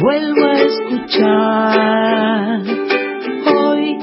[0.00, 1.82] vuelvo a escuchar,
[3.54, 3.98] hoy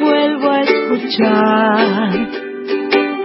[0.00, 2.28] vuelvo a escuchar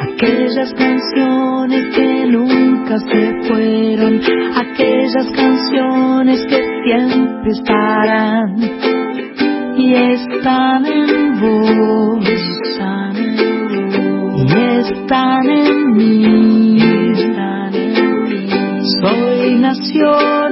[0.01, 4.21] aquellas canciones que nunca se fueron,
[4.55, 8.57] aquellas canciones que siempre estarán
[9.77, 12.25] y están en vos,
[14.35, 16.79] y están en mí,
[19.01, 20.48] soy nacional.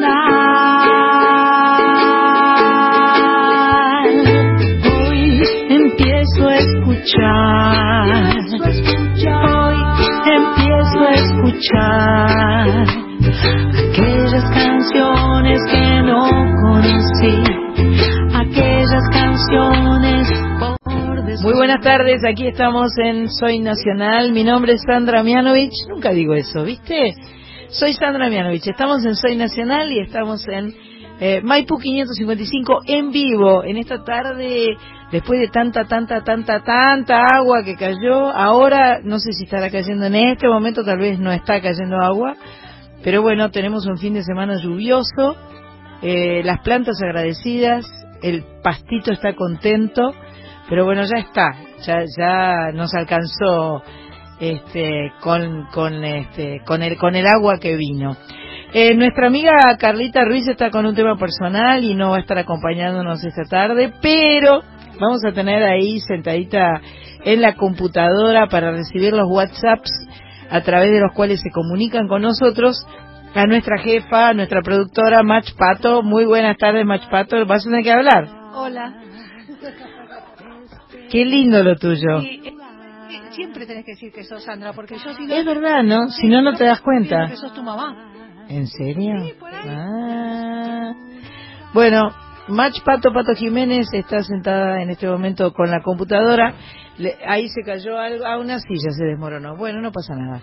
[13.88, 16.28] Aquellas canciones que no
[16.62, 17.36] conocí,
[18.34, 20.28] aquellas canciones
[21.42, 24.34] Muy buenas tardes, aquí estamos en Soy Nacional.
[24.34, 25.72] Mi nombre es Sandra Mianovich.
[25.88, 27.14] Nunca digo eso, ¿viste?
[27.70, 28.68] Soy Sandra Mianovich.
[28.68, 30.74] Estamos en Soy Nacional y estamos en
[31.20, 34.76] eh, Maipú 555 en vivo en esta tarde
[35.12, 40.06] después de tanta, tanta, tanta, tanta agua que cayó, ahora no sé si estará cayendo
[40.06, 42.36] en este momento, tal vez no está cayendo agua,
[43.04, 45.36] pero bueno, tenemos un fin de semana lluvioso,
[46.02, 47.86] eh, las plantas agradecidas,
[48.22, 50.14] el pastito está contento,
[50.70, 53.84] pero bueno, ya está, ya, ya nos alcanzó
[54.40, 58.18] este, con, con, este, con, el, con el agua que vino.
[58.74, 62.38] Eh, nuestra amiga Carlita Ruiz está con un tema personal y no va a estar
[62.38, 64.62] acompañándonos esta tarde, pero
[65.00, 66.82] Vamos a tener ahí sentadita
[67.24, 69.92] en la computadora para recibir los WhatsApps
[70.50, 72.86] a través de los cuales se comunican con nosotros
[73.36, 76.02] a nuestra jefa, a nuestra productora Mach Pato.
[76.02, 77.46] Muy buenas tardes, Mach Pato.
[77.46, 78.28] ¿Vas a tener que hablar?
[78.54, 79.02] Hola.
[81.12, 82.20] Qué lindo lo tuyo.
[82.22, 82.42] Eh,
[83.32, 85.34] siempre tenés que decir que sos Sandra, porque yo si no...
[85.34, 86.10] Es verdad, ¿no?
[86.10, 87.28] Si no, no te das cuenta.
[87.28, 88.46] Que sos tu mamá.
[88.50, 89.14] ¿En serio?
[89.24, 89.70] Sí, por ahí.
[89.70, 90.94] Ah.
[91.74, 92.10] Bueno,
[92.48, 96.54] Match Pato Pato Jiménez está sentada en este momento con la computadora.
[97.28, 99.58] ahí se cayó algo, a una silla se desmoronó.
[99.58, 100.42] Bueno, no pasa nada.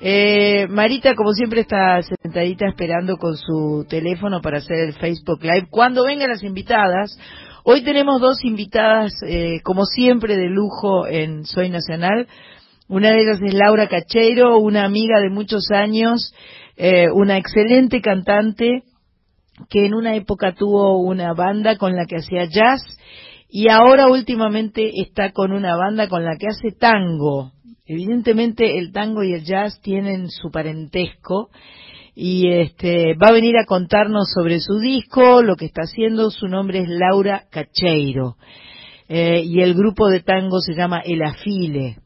[0.00, 5.68] Eh, Marita, como siempre, está sentadita esperando con su teléfono para hacer el Facebook Live.
[5.70, 7.18] Cuando vengan las invitadas,
[7.68, 12.28] Hoy tenemos dos invitadas, eh, como siempre, de lujo en Soy Nacional.
[12.86, 16.32] Una de ellas es Laura Cacheiro, una amiga de muchos años,
[16.76, 18.84] eh, una excelente cantante
[19.68, 22.82] que en una época tuvo una banda con la que hacía jazz
[23.48, 27.50] y ahora últimamente está con una banda con la que hace tango.
[27.84, 31.50] Evidentemente el tango y el jazz tienen su parentesco
[32.18, 36.30] y este va a venir a contarnos sobre su disco, lo que está haciendo.
[36.30, 38.36] Su nombre es Laura Cacheiro
[39.06, 41.98] eh, y el grupo de tango se llama El Afile.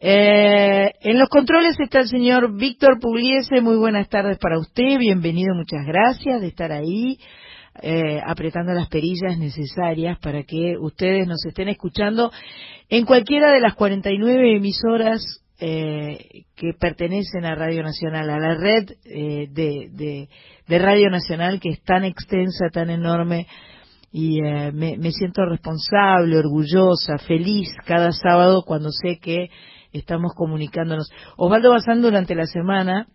[0.00, 3.60] Eh, en los controles está el señor Víctor Pugliese.
[3.60, 4.98] Muy buenas tardes para usted.
[4.98, 7.16] Bienvenido, muchas gracias de estar ahí.
[7.82, 12.32] Eh, apretando las perillas necesarias para que ustedes nos estén escuchando
[12.88, 18.90] en cualquiera de las 49 emisoras eh, que pertenecen a Radio Nacional, a la red
[19.04, 20.28] eh, de,
[20.68, 23.46] de, Radio Nacional que es tan extensa, tan enorme,
[24.12, 29.48] y eh, me, me, siento responsable, orgullosa, feliz cada sábado cuando sé que
[29.92, 31.10] estamos comunicándonos.
[31.36, 33.08] Osvaldo Bazán durante la semana,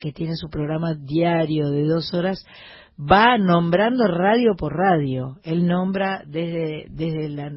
[0.00, 2.44] que tiene su programa diario de dos horas,
[2.98, 5.38] va nombrando radio por radio.
[5.44, 7.52] Él nombra desde, desde la,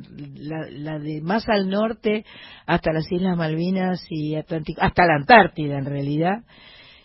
[0.71, 2.25] la, de más al norte
[2.67, 6.43] hasta las Islas Malvinas y Atlántico, hasta la Antártida en realidad.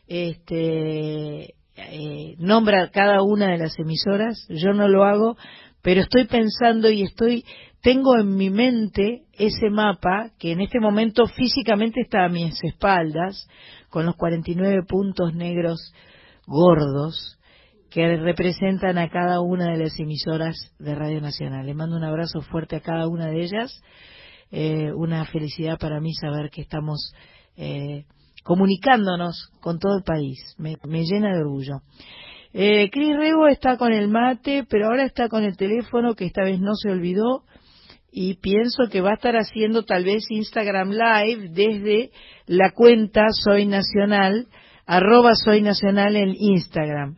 [0.07, 4.47] Este, eh, nombra cada una de las emisoras.
[4.51, 5.37] Yo no lo hago,
[5.83, 7.45] pero estoy pensando y estoy,
[7.81, 13.49] tengo en mi mente ese mapa que en este momento físicamente está a mis espaldas,
[13.89, 15.95] con los 49 puntos negros
[16.47, 17.36] gordos,
[17.97, 21.65] que representan a cada una de las emisoras de Radio Nacional.
[21.65, 23.83] Le mando un abrazo fuerte a cada una de ellas.
[24.51, 27.15] Eh, una felicidad para mí saber que estamos
[27.57, 28.05] eh,
[28.45, 30.39] comunicándonos con todo el país.
[30.59, 31.77] Me, llena de orgullo.
[32.53, 36.45] Eh, Cris Rego está con el mate, pero ahora está con el teléfono que esta
[36.45, 37.45] vez no se olvidó
[38.13, 42.11] y pienso que va a estar haciendo tal vez Instagram Live desde
[42.45, 44.49] la cuenta Soy Nacional,
[44.85, 47.17] arroba Soy Nacional en Instagram.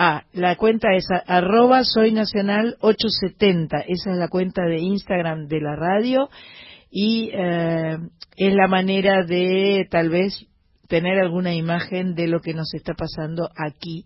[0.00, 5.60] Ah, la cuenta es arroba Soy Nacional 870, esa es la cuenta de Instagram de
[5.60, 6.28] la radio
[6.88, 7.98] y eh,
[8.36, 10.46] es la manera de tal vez
[10.86, 14.04] tener alguna imagen de lo que nos está pasando aquí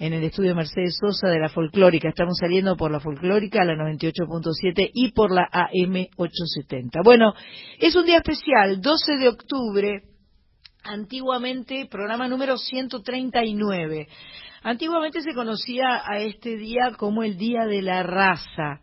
[0.00, 2.08] en el estudio Mercedes Sosa de la folclórica.
[2.08, 7.02] Estamos saliendo por la folclórica, la 98.7 y por la AM 870.
[7.04, 7.34] Bueno,
[7.78, 10.02] es un día especial, 12 de octubre,
[10.82, 14.08] antiguamente programa número 139.
[14.62, 18.80] Antiguamente se conocía a este día como el Día de la Raza,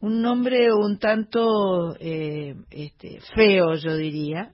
[0.00, 4.52] un nombre un tanto eh, este, feo, yo diría,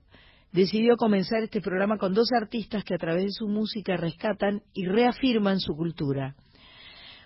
[0.51, 4.85] decidió comenzar este programa con dos artistas que a través de su música rescatan y
[4.85, 6.35] reafirman su cultura.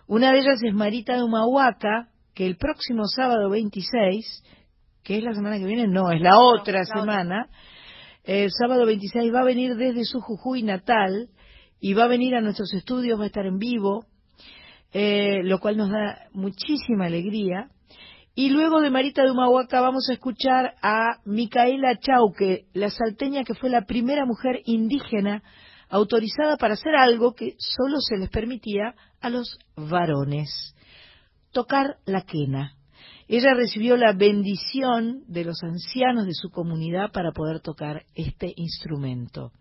[0.07, 4.41] Una de ellas es Marita de Humahuaca, que el próximo sábado 26,
[5.03, 7.49] que es la semana que viene, no, es la otra semana,
[8.23, 11.27] el sábado 26 va a venir desde su Jujuy natal
[11.81, 14.05] y va a venir a nuestros estudios, va a estar en vivo,
[14.93, 17.67] eh, lo cual nos da muchísima alegría.
[18.33, 23.55] Y luego de Marita de Humahuaca vamos a escuchar a Micaela Chauque, la salteña que
[23.55, 25.43] fue la primera mujer indígena
[25.89, 30.75] autorizada para hacer algo que solo se les permitía a los varones,
[31.51, 32.75] tocar la quena.
[33.27, 39.51] Ella recibió la bendición de los ancianos de su comunidad para poder tocar este instrumento.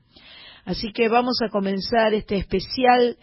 [0.65, 3.19] Así que vamos a comenzar este especial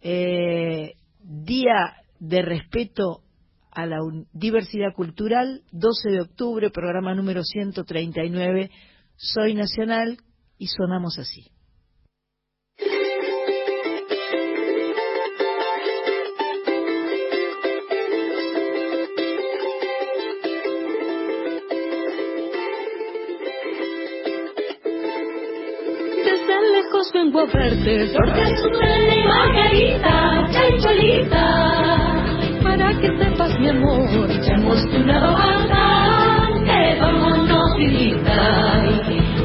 [0.00, 3.22] eh, Día de Respeto
[3.70, 3.98] a la
[4.32, 8.70] diversidad cultural, 12 de octubre, programa número 139.
[9.16, 10.18] Soy Nacional
[10.58, 11.50] y sonamos así.
[27.22, 28.68] Vengo a verte, porque su
[29.28, 30.48] margarita,
[30.80, 31.44] cholita
[32.62, 38.82] para que sepas mi amor, ya hemos tunado bastante, vámonos vidita.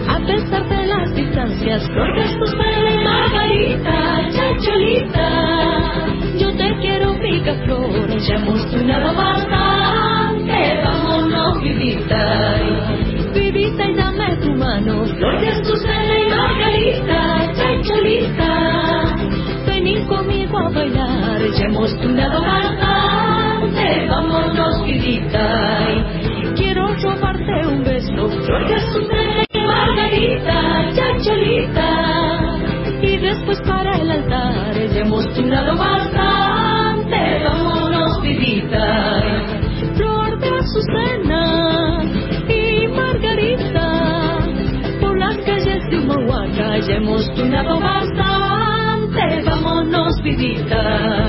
[0.09, 5.27] A pesar de las distancias, flores, tus y margarita, chacholita.
[6.39, 9.13] Yo te quiero, pica flores, ya hemos tunado
[21.77, 25.46] ya tunado bastante vámonos vidita.
[26.55, 31.89] Quiero robarte un beso, flor de margarita, chacholita.
[33.01, 39.22] Y después para el altar ya hemos tunado bastante, vámonos vidita.
[39.96, 42.03] Flor de azucena
[42.50, 44.39] y margarita,
[45.00, 51.26] por las calles de Humahuaca ya hemos tunado bastante, vámonos vidita.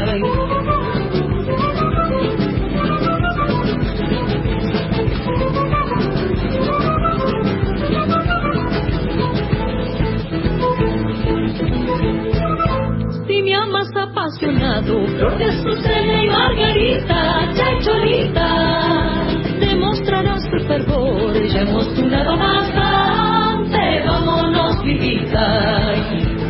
[14.38, 19.26] Flor de azucena y margarita, chacholita,
[19.58, 25.94] demostrarás tu fervor, ya hemos tunado bastante, vámonos vivita.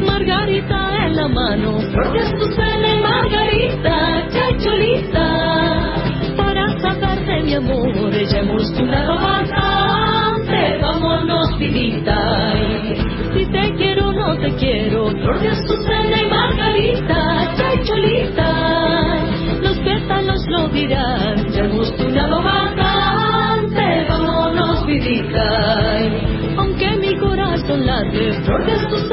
[0.06, 5.94] Margarita en la mano, flor de azucena y margarita, chacholita,
[6.36, 12.52] para sacarte mi amor, ya hemos tunado bastante, vámonos vivita.
[13.32, 16.17] Si te quiero, no te quiero, flor de azucena
[28.18, 29.07] frente, flor de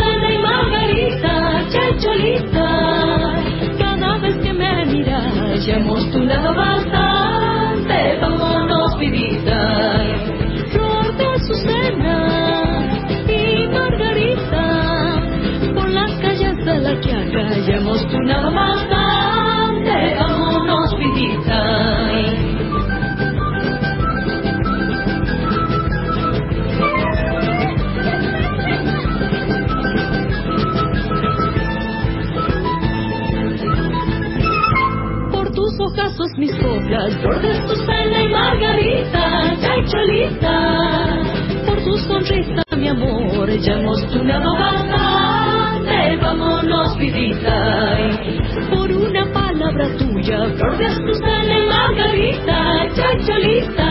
[40.06, 41.24] Chacholita,
[41.66, 47.98] por tu sonrisa mi amor, ya hemos tunado bastante, vámonos vidita,
[48.70, 53.90] por una palabra tuya, flor de Azucena Margarita, chacholita,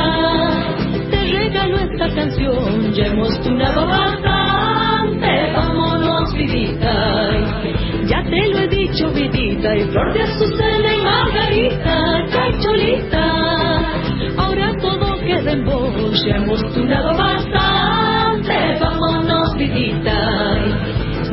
[1.11, 7.31] te regalo esta canción, ya hemos tunado bastante, vámonos vidita,
[8.07, 13.25] ya te lo he dicho, vidita, y flor de Azucena Margarita, cacholita.
[14.37, 15.84] Ahora todo queda en vos,
[16.23, 20.15] ya hemos tunado bastante, vámonos, vidita.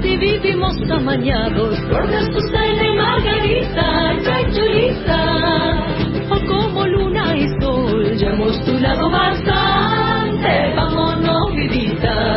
[0.02, 5.22] Si vivimos amañados, de Azucena y Margarita, cacholita.
[6.32, 12.31] O como luna y sol, ya hemos tunado bastante, vámonos, vidita.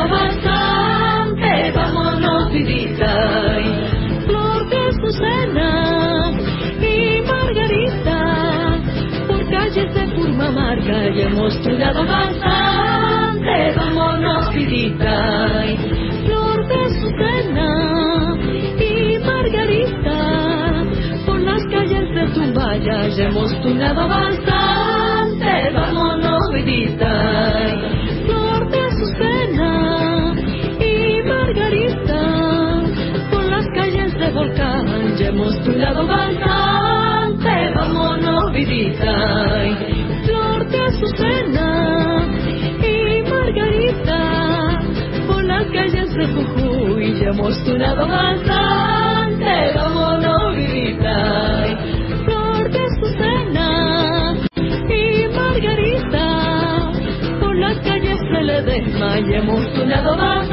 [0.00, 3.58] Tunado bastante, vámonos vidita.
[4.26, 6.32] Flor de Azucena
[6.80, 8.78] y Margarita,
[9.26, 15.16] por calles de Purmamarca ya hemos tunado bastante, vámonos vidita.
[16.24, 18.36] Flor de Azucena
[18.78, 20.84] y Margarita,
[21.26, 27.49] por las calles de Tumbaya ya hemos tunado bastante, vámonos vidita.
[35.40, 39.12] Ya hemos tunado bastante, vámonos vidita.
[40.26, 42.26] Flor de Azucena
[42.82, 44.82] y Margarita,
[45.26, 51.78] por las calles de Jujuy ya hemos tunado bastante, vámonos vidita.
[52.26, 54.34] Flor de Azucena
[54.90, 56.92] y Margarita,
[57.40, 60.49] por las calles de Ledesma ya hemos tunado bastante,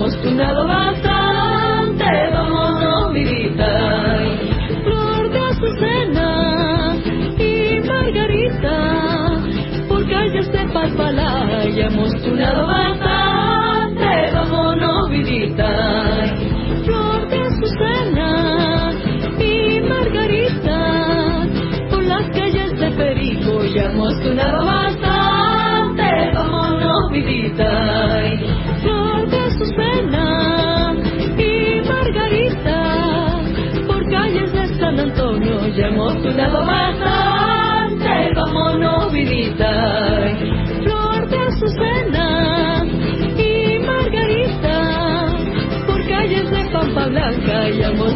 [0.00, 1.09] hemos tunado bastante,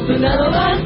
[0.08, 0.83] ya hemos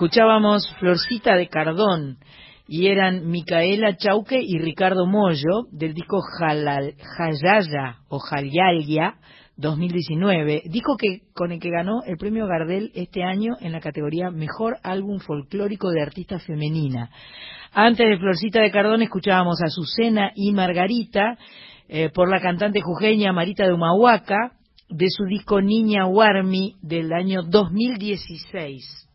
[0.00, 2.16] Escuchábamos Florcita de Cardón
[2.66, 6.94] y eran Micaela Chauque y Ricardo Mollo del disco Jalal,
[8.08, 9.16] o Jalyalya
[9.58, 14.30] 2019, disco que, con el que ganó el premio Gardel este año en la categoría
[14.30, 17.10] Mejor Álbum Folclórico de Artista Femenina.
[17.74, 21.36] Antes de Florcita de Cardón escuchábamos a Azucena y Margarita
[21.90, 24.52] eh, por la cantante jujeña Marita de Humahuaca
[24.88, 29.09] de su disco Niña Warmi del año 2016.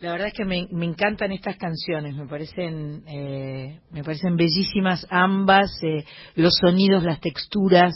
[0.00, 5.06] La verdad es que me, me encantan estas canciones, me parecen, eh, me parecen bellísimas
[5.10, 6.04] ambas, eh,
[6.36, 7.92] los sonidos, las texturas,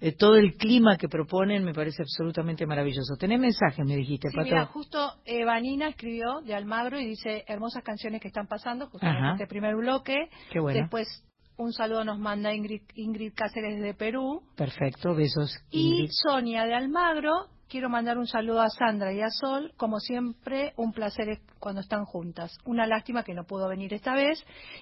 [0.00, 3.16] eh, todo el clima que proponen me parece absolutamente maravilloso.
[3.16, 7.82] Tenés mensajes, me dijiste, Sí, mira, justo eh, Vanina escribió de Almagro y dice hermosas
[7.84, 9.32] canciones que están pasando, justo en Ajá.
[9.32, 10.28] este primer bloque.
[10.50, 10.80] Qué bueno.
[10.80, 11.24] Después
[11.56, 14.42] un saludo nos manda Ingrid, Ingrid Cáceres de Perú.
[14.56, 15.56] Perfecto, besos.
[15.70, 16.08] Y.
[16.10, 17.30] Sonia de Almagro,
[17.74, 19.72] quiero mandar un saludo a Sandra y a Sol.
[19.76, 22.56] Como siempre, un placer cuando están juntas.
[22.66, 24.38] Una lástima que no pudo venir esta vez.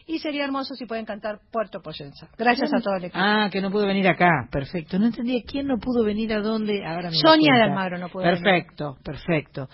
[0.07, 2.29] Y sería hermoso si pueden cantar Puerto Poyenza.
[2.37, 3.19] Gracias a todo el equipo.
[3.19, 4.99] Ah, que no pudo venir acá, perfecto.
[4.99, 6.85] No entendía quién no pudo venir a dónde.
[6.85, 7.63] Ahora me Sonia de.
[7.63, 8.43] Almagro no pudo venir.
[8.43, 9.69] Perfecto, perfecto.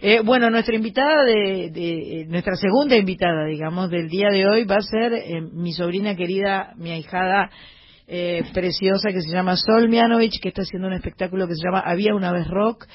[0.00, 4.64] Eh, bueno, nuestra invitada de, de- eh, nuestra segunda invitada, digamos, del día de hoy
[4.64, 7.50] va a ser eh, mi sobrina querida, mi ahijada
[8.06, 11.80] eh, preciosa que se llama Sol Mianovich, que está haciendo un espectáculo que se llama
[11.80, 12.86] Había una vez rock,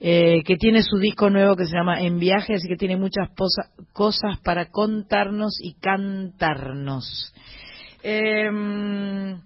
[0.00, 3.28] eh, que tiene su disco nuevo que se llama En viaje, así que tiene muchas
[3.36, 7.32] posa- cosas para contarnos y cantarnos.
[8.02, 9.36] Eh,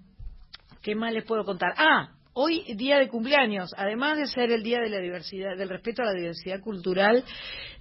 [0.81, 1.73] ¿Qué más les puedo contar?
[1.77, 6.01] Ah, hoy día de cumpleaños, además de ser el día de la diversidad, del respeto
[6.01, 7.23] a la diversidad cultural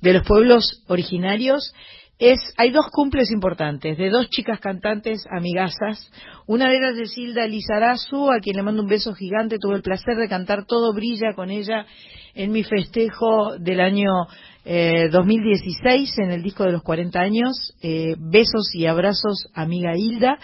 [0.00, 1.72] de los pueblos originarios,
[2.18, 6.10] es, hay dos cumples importantes, de dos chicas cantantes amigazas.
[6.46, 9.58] Una de ellas es Hilda Lizarazu, a quien le mando un beso gigante.
[9.58, 11.84] Tuve el placer de cantar Todo Brilla con ella
[12.34, 14.10] en mi festejo del año
[14.68, 17.72] eh, 2016, en el disco de los 40 años.
[17.82, 20.40] Eh, besos y abrazos, amiga Hilda.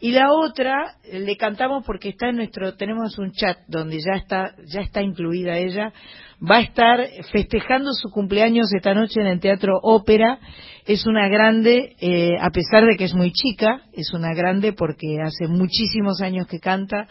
[0.00, 4.54] Y la otra, le cantamos porque está en nuestro, tenemos un chat donde ya está,
[4.66, 5.92] ya está incluida ella.
[6.40, 10.38] Va a estar festejando su cumpleaños esta noche en el Teatro Ópera.
[10.86, 15.18] Es una grande, eh, a pesar de que es muy chica, es una grande porque
[15.20, 17.08] hace muchísimos años que canta,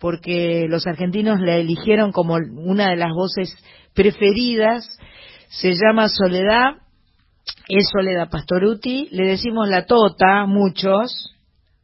[0.00, 3.54] porque los argentinos la eligieron como una de las voces
[3.94, 4.98] preferidas.
[5.50, 6.76] Se llama Soledad,
[7.68, 11.34] es Soledad Pastoruti, le decimos la Tota, muchos,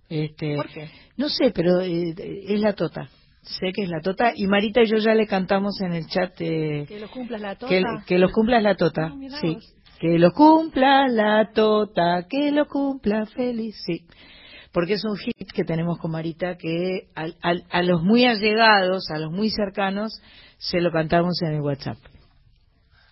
[0.09, 0.89] Este, ¿Por qué?
[1.17, 2.15] No sé, pero eh,
[2.49, 3.09] es la tota.
[3.43, 4.33] Sé que es la tota.
[4.37, 7.57] Y Marita y yo ya le cantamos en el chat eh, Que lo cumplas la
[7.57, 7.69] tota.
[7.69, 9.13] que, que lo cumplas la tota.
[9.15, 9.57] Ah, sí.
[9.99, 13.75] Que lo cumpla la tota, que lo cumpla feliz.
[13.85, 14.03] Sí.
[14.73, 19.11] Porque es un hit que tenemos con Marita que al- al- a los muy allegados,
[19.11, 20.21] a los muy cercanos,
[20.59, 21.97] se lo cantamos en el WhatsApp.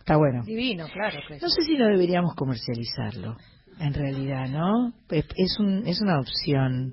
[0.05, 0.43] Está bueno.
[0.45, 1.19] Divino, claro.
[1.27, 3.39] que No sé si no deberíamos comercializarlo,
[3.81, 4.93] en realidad, ¿no?
[5.09, 6.93] Es, es un, es una opción.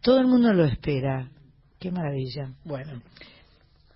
[0.00, 1.28] Todo el mundo lo espera.
[1.80, 2.52] Qué maravilla.
[2.64, 3.02] Bueno,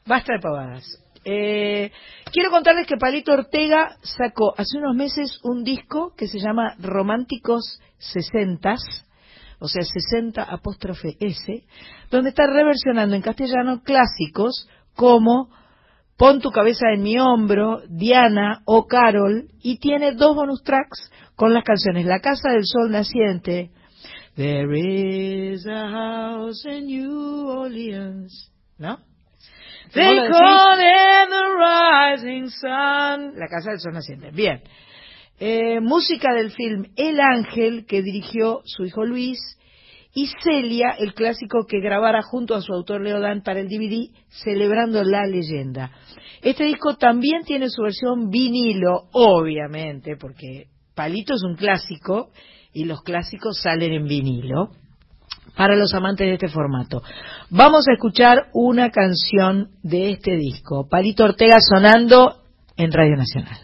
[0.04, 0.84] basta de pavadas.
[1.24, 1.92] Eh,
[2.32, 7.80] quiero contarles que Palito Ortega sacó hace unos meses un disco que se llama Románticos
[7.98, 8.80] Sesentas,
[9.60, 11.64] o sea, 60 apóstrofe S,
[12.10, 15.50] donde está reversionando en castellano clásicos como
[16.16, 21.52] Pon tu cabeza en mi hombro, Diana o Carol, y tiene dos bonus tracks con
[21.52, 23.70] las canciones La Casa del Sol Naciente,
[24.36, 28.98] There is a house in New Orleans, ¿no?
[29.92, 33.38] They call it the rising sun.
[33.38, 34.32] La Casa del Sol Naciente.
[34.32, 34.60] Bien.
[35.38, 39.38] Eh, música del film El Ángel, que dirigió su hijo Luis,
[40.14, 45.02] y Celia, el clásico que grabara junto a su autor Leodán para el DVD, celebrando
[45.02, 45.90] la leyenda.
[46.40, 52.30] Este disco también tiene su versión vinilo, obviamente, porque Palito es un clásico
[52.72, 54.70] y los clásicos salen en vinilo
[55.56, 57.02] para los amantes de este formato.
[57.50, 62.42] Vamos a escuchar una canción de este disco, Palito Ortega sonando
[62.76, 63.58] en Radio Nacional.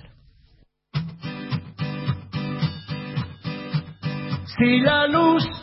[4.59, 5.60] Si la luz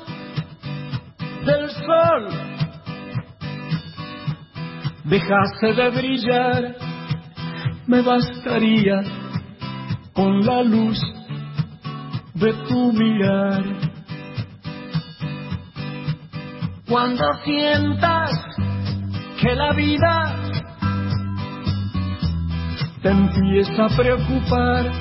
[1.48, 2.58] del sol
[5.06, 6.76] dejase de brillar,
[7.88, 9.02] me bastaría
[10.14, 11.00] con la luz
[12.34, 13.64] de tu mirar.
[16.90, 18.32] Cuando sientas
[19.42, 20.36] que la vida
[23.02, 24.92] te empieza a preocupar,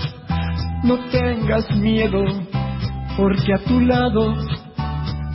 [0.85, 2.23] no tengas miedo,
[3.17, 4.46] porque a tu lado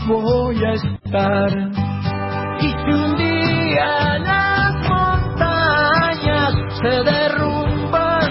[0.08, 1.50] voy a estar.
[2.60, 8.30] Y si un día las montañas se derrumban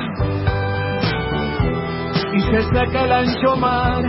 [2.34, 4.02] y se seca el ancho mar,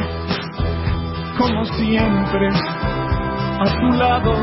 [1.38, 2.50] como siempre,
[3.60, 4.34] a tu lado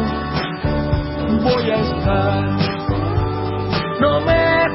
[1.43, 2.45] voy a estar.
[4.01, 4.68] No me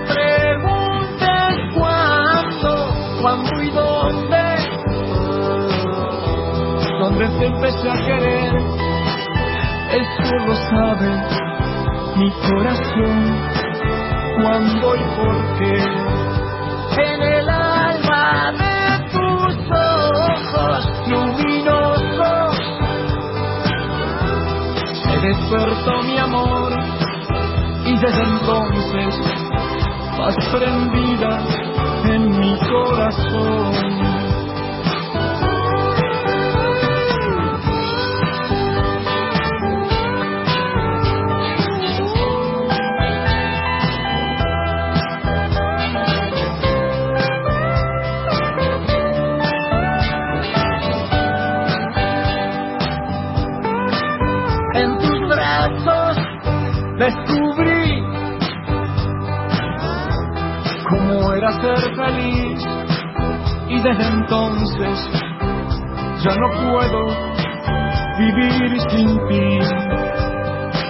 [7.13, 8.53] dónde te empecé a querer.
[9.91, 11.11] Eso lo sabe
[12.15, 13.17] mi corazón,
[14.41, 15.77] cuándo y por qué.
[17.01, 22.55] En el alma de tus ojos luminosos
[25.03, 26.71] se despertó mi amor
[27.85, 29.19] y desde entonces
[30.17, 31.39] vas prendida
[32.05, 34.02] en mi corazón.
[63.99, 65.09] Entonces
[66.23, 67.07] ya no puedo
[68.17, 69.59] vivir sin ti.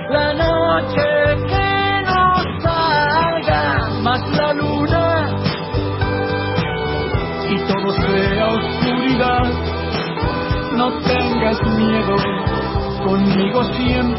[0.09, 1.07] La noche
[1.47, 2.25] que no
[2.61, 5.29] salga más la luna
[7.49, 9.51] y todo sea oscuridad,
[10.77, 12.15] no tengas miedo,
[13.05, 14.12] conmigo siempre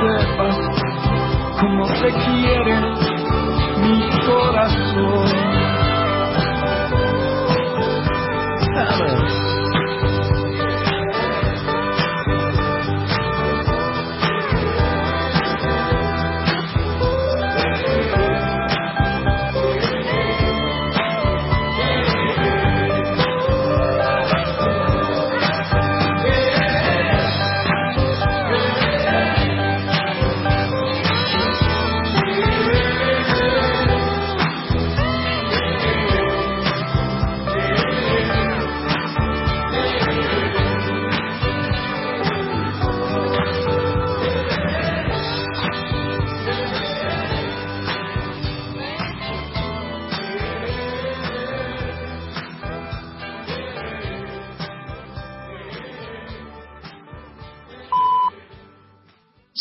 [0.00, 0.56] sepas
[1.60, 2.57] cómo te quiere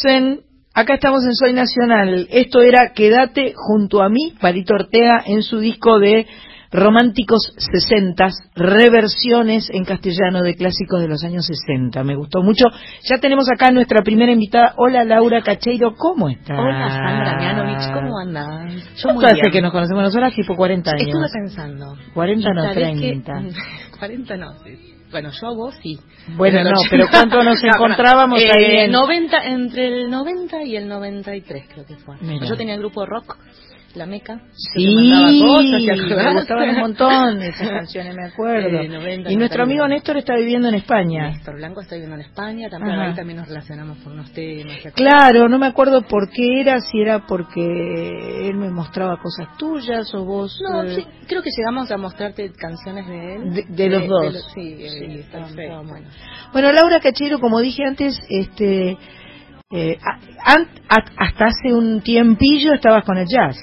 [0.06, 0.42] en,
[0.74, 2.28] acá estamos en Soy Nacional.
[2.32, 6.28] Esto era Quédate junto a mí, Parito Ortega, en su disco de
[6.72, 12.04] románticos sesentas, reversiones en castellano de clásicos de los años 60.
[12.04, 12.66] Me gustó mucho.
[13.04, 14.74] Ya tenemos acá nuestra primera invitada.
[14.78, 16.60] Hola Laura Cacheiro, ¿cómo estás?
[16.60, 18.74] Hola Sandra Mianovich, ¿cómo andás?
[18.98, 20.34] Yo ¿Cuánto hace que nos conocemos nosotras?
[20.36, 21.08] Tipo 40 años.
[21.08, 21.96] Estuve pensando.
[22.14, 23.44] 40 no, 30.
[23.98, 24.97] 40 no, sí.
[25.12, 26.00] Bueno, yo a vos sí.
[26.36, 28.66] Bueno, no, pero ¿cuánto nos encontrábamos eh, ahí?
[28.86, 28.92] En...
[28.92, 32.16] 90, entre el 90 y el 93 creo que fue.
[32.22, 32.46] Mira.
[32.46, 33.38] Yo tenía el grupo rock
[33.98, 34.40] la Meca.
[34.54, 38.80] Sí, me gustaban un montón esas canciones, me acuerdo.
[38.80, 41.32] Eh, 90, y nuestro amigo Néstor está viviendo en España.
[41.32, 44.78] Néstor Blanco está viviendo en España, también ahí también nos relacionamos con unos temas.
[44.96, 50.14] Claro, no me acuerdo por qué era, si era porque él me mostraba cosas tuyas
[50.14, 50.60] o vos...
[50.62, 50.96] No, eh...
[50.96, 53.54] sí, creo que llegamos a mostrarte canciones de él.
[53.54, 54.22] De, de los dos.
[54.22, 55.84] De lo, sí, sí eh, perfecto.
[55.84, 56.08] Bueno.
[56.54, 58.98] bueno, Laura Cachero, como dije antes, este...
[59.70, 63.58] Eh, a, a, hasta hace un tiempillo estabas con el jazz.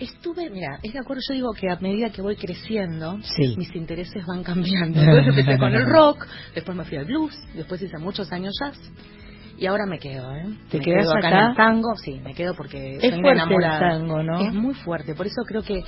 [0.00, 3.54] Estuve, mira, es de acuerdo, yo digo que a medida que voy creciendo, sí.
[3.56, 5.00] mis intereses van cambiando.
[5.00, 8.78] Entonces empecé con el rock, después me fui al blues, después hice muchos años jazz.
[9.60, 10.44] Y ahora me quedo, ¿eh?
[10.70, 11.38] ¿Te me quedas quedo acá, acá?
[11.40, 11.96] en el tango?
[11.96, 13.74] Sí, me quedo porque es soy fuerte enamorada.
[13.74, 14.40] el tango, ¿no?
[14.40, 15.82] Es muy fuerte, por eso creo que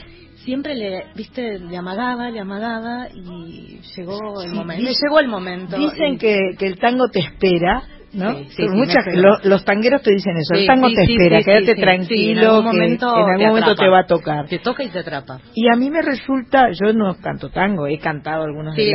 [0.44, 4.88] siempre le, viste, le amagaba, le amagaba y llegó el Sí, momento.
[4.88, 5.76] dice- llegó el momento.
[5.78, 8.34] Dicen y- que, que el tango te espera, ¿no?
[8.36, 11.42] Sí, sí, Son sí, muchas- lo- los tangueros te dicen eso, el tango te espera,
[11.42, 14.46] quédate tranquilo, en algún que momento en algún te momento te va a tocar.
[14.48, 15.40] Te toca y te atrapa.
[15.54, 18.90] Y a mí me resulta, yo no canto tango, he cantado algunos de sí,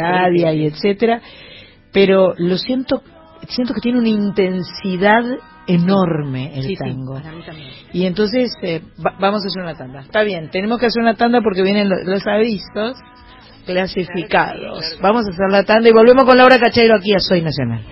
[0.54, 1.22] y etcétera,
[1.94, 3.02] pero lo siento,
[3.48, 5.24] siento que tiene una intensidad
[5.68, 7.18] enorme el tango.
[7.18, 7.70] sí, para mí también.
[7.94, 10.02] Y entonces eh, va- vamos a hacer una tanda.
[10.02, 12.98] Está bien, tenemos que hacer una tanda porque vienen lo- los avisos
[13.66, 14.98] clasificados.
[15.02, 17.84] Vamos a hacer la tanda y volvemos con Laura Cacheiro aquí a soy nacional.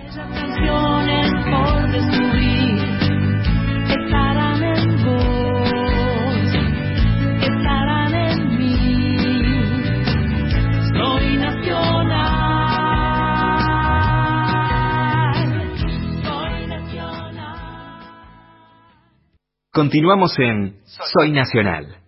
[19.74, 22.03] Continuamos en Soy Nacional.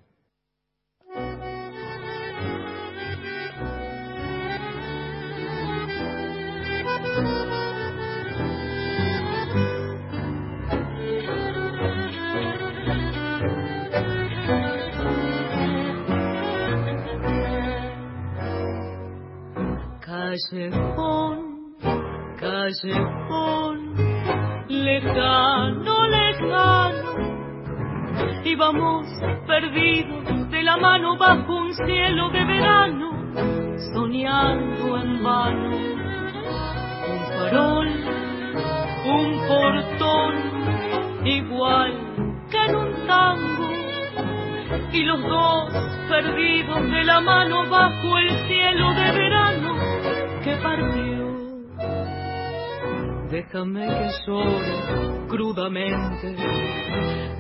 [20.37, 21.77] Callejón,
[22.39, 23.95] callejón,
[24.69, 27.13] lejano, lejano,
[28.45, 29.07] íbamos
[29.47, 33.13] perdidos de la mano bajo un cielo de verano,
[33.95, 35.71] soñando en vano.
[37.09, 37.89] Un farol,
[39.07, 40.35] un portón,
[41.25, 41.93] igual
[42.51, 43.71] que en un tango,
[44.93, 45.73] y los dos
[46.11, 50.06] perdidos de la mano bajo el cielo de verano
[50.47, 51.27] que partió.
[53.31, 54.75] Déjame que llore
[55.29, 56.37] crudamente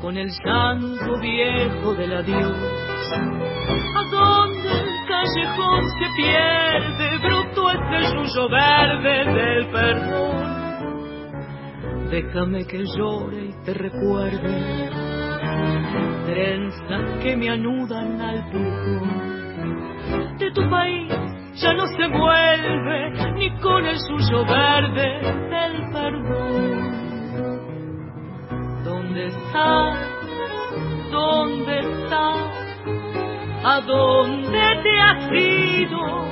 [0.03, 2.57] con el llanto viejo del adiós.
[3.95, 8.07] A donde el callejón se pierde, bruto es el
[8.88, 10.57] verde del perdón.
[12.11, 14.90] Déjame que llore y te recuerde
[16.27, 19.37] trenzas que me anudan al pulmón.
[20.38, 21.26] De tu país
[21.57, 26.87] ya no se vuelve ni con el suyo verde del perdón.
[28.85, 29.99] ¿Dónde estás?
[31.11, 32.37] ¿Dónde estás?
[33.64, 36.27] ¿A dónde te has ido?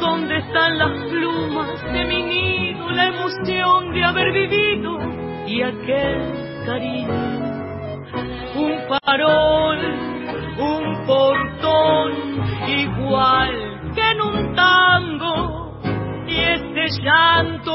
[0.00, 4.98] ¿Dónde están las plumas de mi nido, la emoción de haber vivido
[5.46, 7.55] y aquel cariño?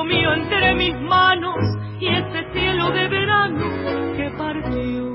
[0.04, 1.58] Mío entre mis manos,
[2.00, 3.66] y este cielo de verano
[4.16, 5.12] que partió.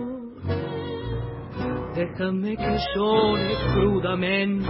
[1.94, 4.68] Déjame que llore crudamente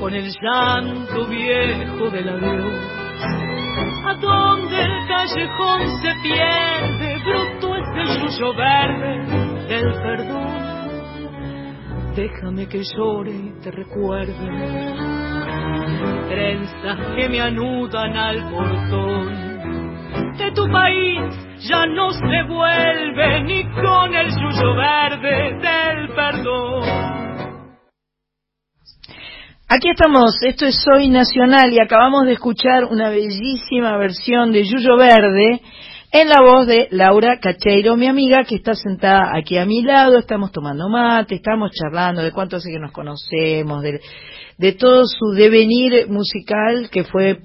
[0.00, 3.02] con el llanto viejo del adiós.
[4.04, 9.12] A donde el callejón se pierde, bruto es el suyo verde
[9.68, 10.72] del perdón.
[12.16, 15.41] Déjame que llore y te recuerde
[29.68, 34.96] Aquí estamos, esto es Soy Nacional y acabamos de escuchar una bellísima versión de Yuyo
[34.98, 35.62] Verde
[36.12, 40.18] en la voz de Laura Cacheiro, mi amiga, que está sentada aquí a mi lado,
[40.18, 43.82] estamos tomando mate, estamos charlando de cuánto hace que nos conocemos,
[44.58, 47.38] de todo su devenir musical que fue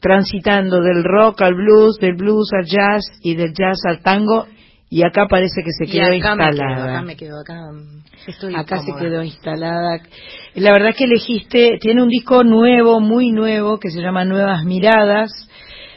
[0.00, 4.46] transitando del rock al blues, del blues al jazz y del jazz al tango,
[4.90, 6.92] y acá parece que se Y quedó acá me quedo, instalada.
[6.92, 7.54] acá me quedo, acá
[8.26, 9.98] estoy Acá se quedó instalada.
[10.54, 15.30] La verdad que elegiste, tiene un disco nuevo, muy nuevo, que se llama Nuevas Miradas,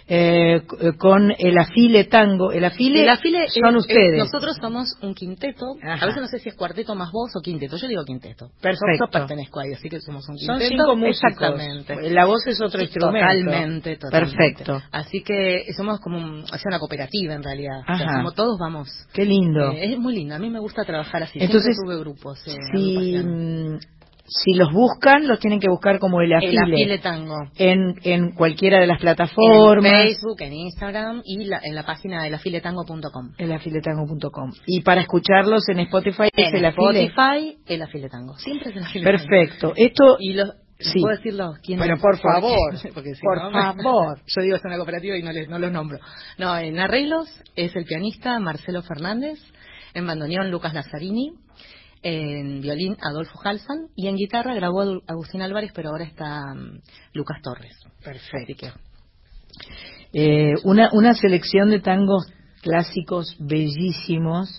[0.08, 2.52] eh, c- con el afile tango.
[2.52, 4.14] El afile, El afile son es- ustedes.
[4.14, 5.66] es- nosotros somos un quinteto.
[5.84, 6.04] Ajá.
[6.04, 7.76] A veces no sé si es cuarteto más voz o quinteto.
[7.78, 8.48] Yo digo quinteto.
[8.62, 9.06] Perfecto.
[9.06, 10.70] Yo pertenezco ahí, así que somos un Son quinteto.
[10.84, 11.32] cinco músicos.
[11.32, 12.10] Exactamente.
[12.12, 13.20] La voz es otro instrumento.
[13.28, 14.38] Totalmente, totalmente.
[14.38, 14.82] Perfecto.
[14.92, 17.80] Así que somos como un- una cooperativa en realidad.
[17.82, 18.18] O sea, Ajá.
[18.18, 18.90] somos todos vamos.
[19.14, 19.72] Qué lindo.
[19.72, 20.36] Eh, es muy lindo.
[20.36, 21.40] A mí me gusta trabajar así.
[21.40, 22.48] Entonces, Siempre tuve grupos.
[22.48, 23.78] eh, mm,
[24.28, 26.52] si los buscan, los tienen que buscar como el afile.
[26.52, 27.36] El afile tango.
[27.56, 29.92] En, en cualquiera de las En plataformas.
[30.04, 33.32] Facebook, en Instagram y la- en la página de lafiletango.com.
[33.38, 34.52] elafiletango.com.
[34.66, 37.04] Y para escucharlos en Spotify es En el afile.
[37.06, 38.38] Spotify, el afile tango.
[38.38, 39.18] Siempre es el afile tango.
[39.18, 39.74] Perfecto.
[39.76, 41.02] Esto Y los, Sí.
[41.02, 41.54] ¿Puedo decirlo?
[41.64, 42.76] ¿Quién Bueno, por favor.
[42.94, 44.20] porque si Por no, favor.
[44.28, 45.98] Yo digo es una cooperativa y no, les, no los nombro.
[46.38, 49.40] No, en arreglos es el pianista Marcelo Fernández,
[49.96, 51.32] en bandoneón Lucas Lazzarini,
[52.02, 56.82] en violín Adolfo Halsan y en guitarra grabó Agustín Álvarez, pero ahora está mm,
[57.14, 57.76] Lucas Torres.
[58.04, 58.68] Perfecto.
[60.14, 62.28] eh, una, una selección de tangos
[62.62, 64.50] clásicos bellísimos.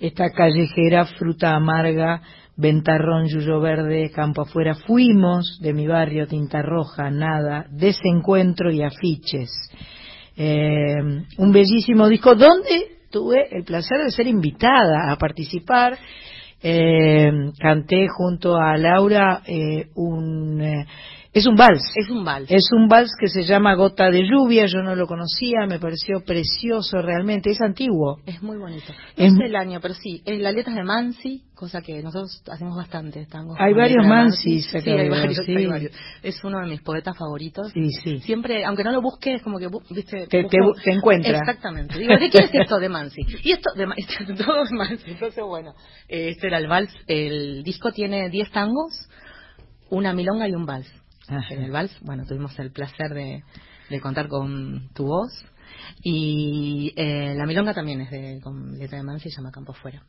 [0.00, 2.22] Esta callejera, fruta amarga,
[2.56, 4.74] ventarrón, yuyo verde, campo afuera.
[4.74, 9.50] Fuimos de mi barrio, tinta roja, nada, desencuentro y afiches.
[10.36, 10.94] Eh,
[11.36, 15.98] un bellísimo disco donde tuve el placer de ser invitada a participar.
[16.62, 20.86] Eh, canté junto a Laura eh, un eh,
[21.32, 22.50] es un vals Es un vals.
[22.50, 26.20] es un vals que se llama Gota de Lluvia, yo no lo conocía, me pareció
[26.24, 28.18] precioso realmente, es antiguo.
[28.26, 28.92] Es muy bonito.
[29.16, 30.22] Es- sé el año, pero sí.
[30.24, 33.26] Es la letra es de Mansi, cosa que nosotros hacemos bastante.
[33.26, 35.54] tangos Hay varios Mansis Sí, hay varios, sí.
[35.56, 35.92] hay varios.
[36.22, 37.70] Es uno de mis poetas favoritos.
[37.72, 38.18] Sí, sí.
[38.20, 41.38] Siempre, aunque no lo busques, es como que, viste, Te- te te encuentra.
[41.38, 41.96] Exactamente.
[41.98, 43.22] Digo, ¿de quién es esto de Mansi?
[43.44, 43.94] Y esto de Ma-
[44.36, 45.10] todo es Mansi.
[45.12, 45.74] Entonces, bueno,
[46.08, 46.92] este era el vals.
[47.06, 49.08] El disco tiene 10 tangos,
[49.90, 50.90] una milonga y un vals.
[51.30, 51.54] Ajá.
[51.54, 53.42] En el vals, bueno, tuvimos el placer de,
[53.88, 55.30] de contar con tu voz.
[56.02, 60.02] Y eh, la milonga también es de, con letra de Mansi, se llama Campo Fuera.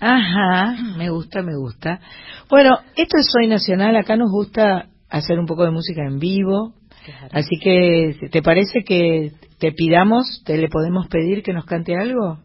[0.00, 2.00] Ajá, me gusta, me gusta.
[2.48, 6.74] Bueno, esto es Soy Nacional, acá nos gusta hacer un poco de música en vivo,
[7.04, 7.28] Claro.
[7.32, 12.38] así que, ¿te parece que te pidamos, te le podemos pedir que nos cante algo?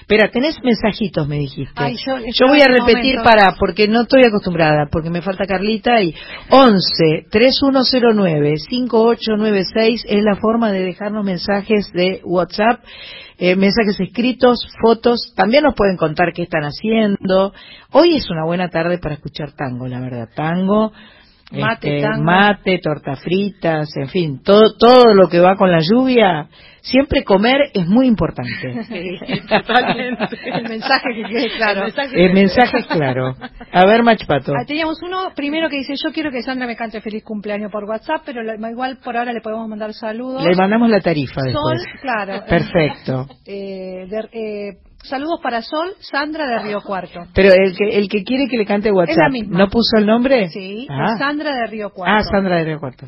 [0.00, 1.72] Espera, tenés mensajitos, me dijiste.
[1.76, 6.00] Ay, yo- Yo voy a repetir para, porque no estoy acostumbrada, porque me falta Carlita
[6.02, 6.14] y
[6.50, 12.80] 11 3109 5896 es la forma de dejarnos mensajes de WhatsApp,
[13.38, 17.52] eh, mensajes escritos, fotos, también nos pueden contar qué están haciendo.
[17.90, 20.92] Hoy es una buena tarde para escuchar tango, la verdad, tango.
[21.52, 26.48] Mate, este, mate, tortas fritas, en fin, todo, todo lo que va con la lluvia,
[26.80, 28.50] siempre comer es muy importante.
[29.48, 30.38] Totalmente.
[30.44, 31.80] El mensaje que quede claro.
[31.80, 33.36] El mensaje El mensaje es claro.
[33.72, 34.52] A ver, Machpato.
[34.58, 37.84] Ah, teníamos uno primero que dice, yo quiero que Sandra me cante feliz cumpleaños por
[37.84, 40.42] WhatsApp, pero la- igual por ahora le podemos mandar saludos.
[40.42, 42.00] Le mandamos la tarifa Sol, después.
[42.00, 42.44] claro.
[42.48, 43.26] Perfecto.
[43.46, 44.72] Eh, de- eh,
[45.04, 47.20] saludos para Sol, Sandra de Río Cuarto.
[47.34, 49.58] Pero el que, el que quiere que le cante Es la WhatsApp, misma.
[49.58, 50.48] ¿no puso el nombre?
[50.50, 52.14] Sí, Ah, Sandra de Río Cuarto.
[52.16, 53.06] ah Sandra de Río Cuarto.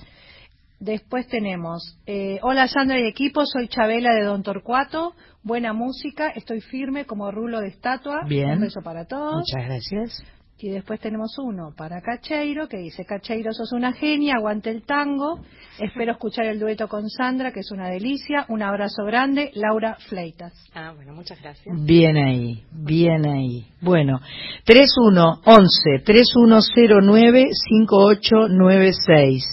[0.79, 6.61] Después tenemos, eh, hola Sandra y equipo, soy Chabela de Don Torcuato, buena música, estoy
[6.61, 8.21] firme como rulo de estatua.
[8.29, 8.51] Bien.
[8.53, 9.37] Un beso para todos.
[9.37, 10.25] Muchas gracias.
[10.59, 15.41] Y después tenemos uno para Cacheiro, que dice, Cacheiro, sos una genia, aguante el tango.
[15.79, 18.47] Espero escuchar el dueto con Sandra, que es una delicia.
[18.49, 20.55] Un abrazo grande, Laura Fleitas.
[20.75, 21.77] Ah, bueno, muchas gracias.
[21.85, 23.67] Bien ahí, bien ahí.
[23.83, 24.19] Bueno,
[24.65, 29.45] 3111 3109 5896.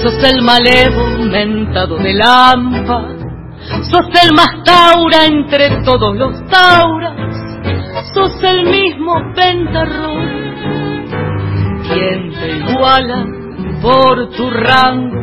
[0.01, 3.07] sos el malevo mentado de Lampa,
[3.83, 7.15] sos el más taura entre todos los tauras,
[8.13, 10.27] sos el mismo pentarrón.
[11.87, 13.25] ¿Quién te iguala
[13.81, 15.21] por tu rango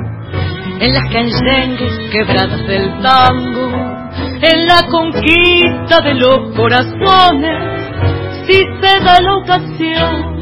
[0.80, 3.70] en las canyengues quebradas del tango,
[4.40, 7.76] en la conquista de los corazones,
[8.46, 10.35] si se da la ocasión?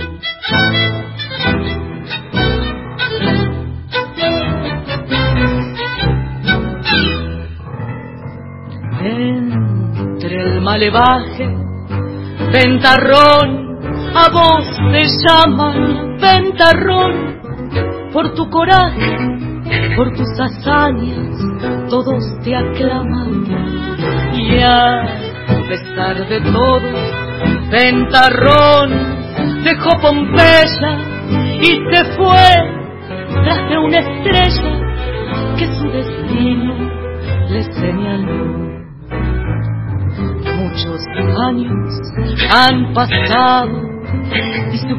[9.01, 11.49] Entre el malevaje,
[12.53, 13.79] ventarrón,
[14.15, 17.41] a vos te llaman ventarrón,
[18.13, 19.17] por tu coraje,
[19.97, 21.39] por tus hazañas,
[21.89, 23.47] todos te aclaman.
[24.35, 25.07] Y a
[25.69, 26.83] pesar de todo,
[27.71, 29.24] ventarrón
[29.65, 30.99] dejó Pompeya
[31.61, 32.47] y se fue
[33.45, 36.75] tras de una estrella que su destino
[37.51, 38.55] le señaló.
[40.57, 41.01] Muchos
[41.49, 42.01] años
[42.51, 43.95] han pasado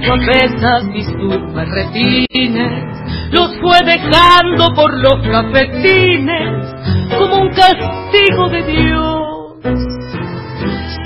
[0.06, 2.98] cabeza y sus berretines
[3.32, 6.74] los fue dejando por los cafetines
[7.18, 9.26] como un castigo de Dios.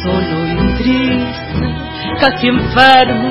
[0.03, 1.29] Solo triste,
[2.20, 3.30] casi enfermo,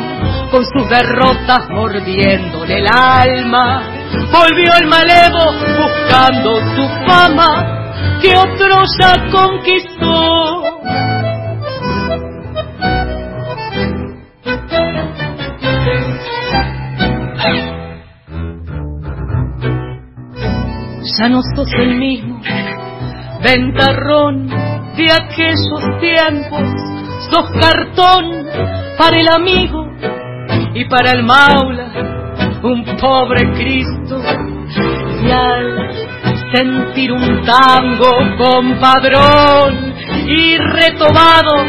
[0.51, 3.83] con sus derrotas mordiéndole el alma,
[4.33, 7.79] volvió el malevo buscando su fama
[8.21, 10.63] que otro ya conquistó.
[21.19, 22.41] Ya no sos el mismo
[23.43, 26.98] ventarrón de aquellos tiempos,
[27.31, 28.47] sos cartón
[28.97, 29.89] para el amigo
[30.75, 31.89] y para el maula,
[32.63, 34.21] un pobre Cristo.
[35.23, 35.91] Y al
[36.53, 39.95] sentir un tango compadrón
[40.27, 41.65] y retomado,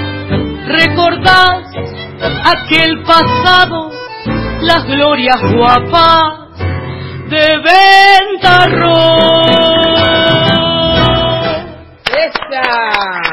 [0.67, 1.63] recordás
[2.45, 3.91] aquel pasado,
[4.61, 6.49] las glorias guapas
[7.29, 7.45] de
[8.37, 8.89] Ventarrón.
[12.05, 13.28] ¡Esa!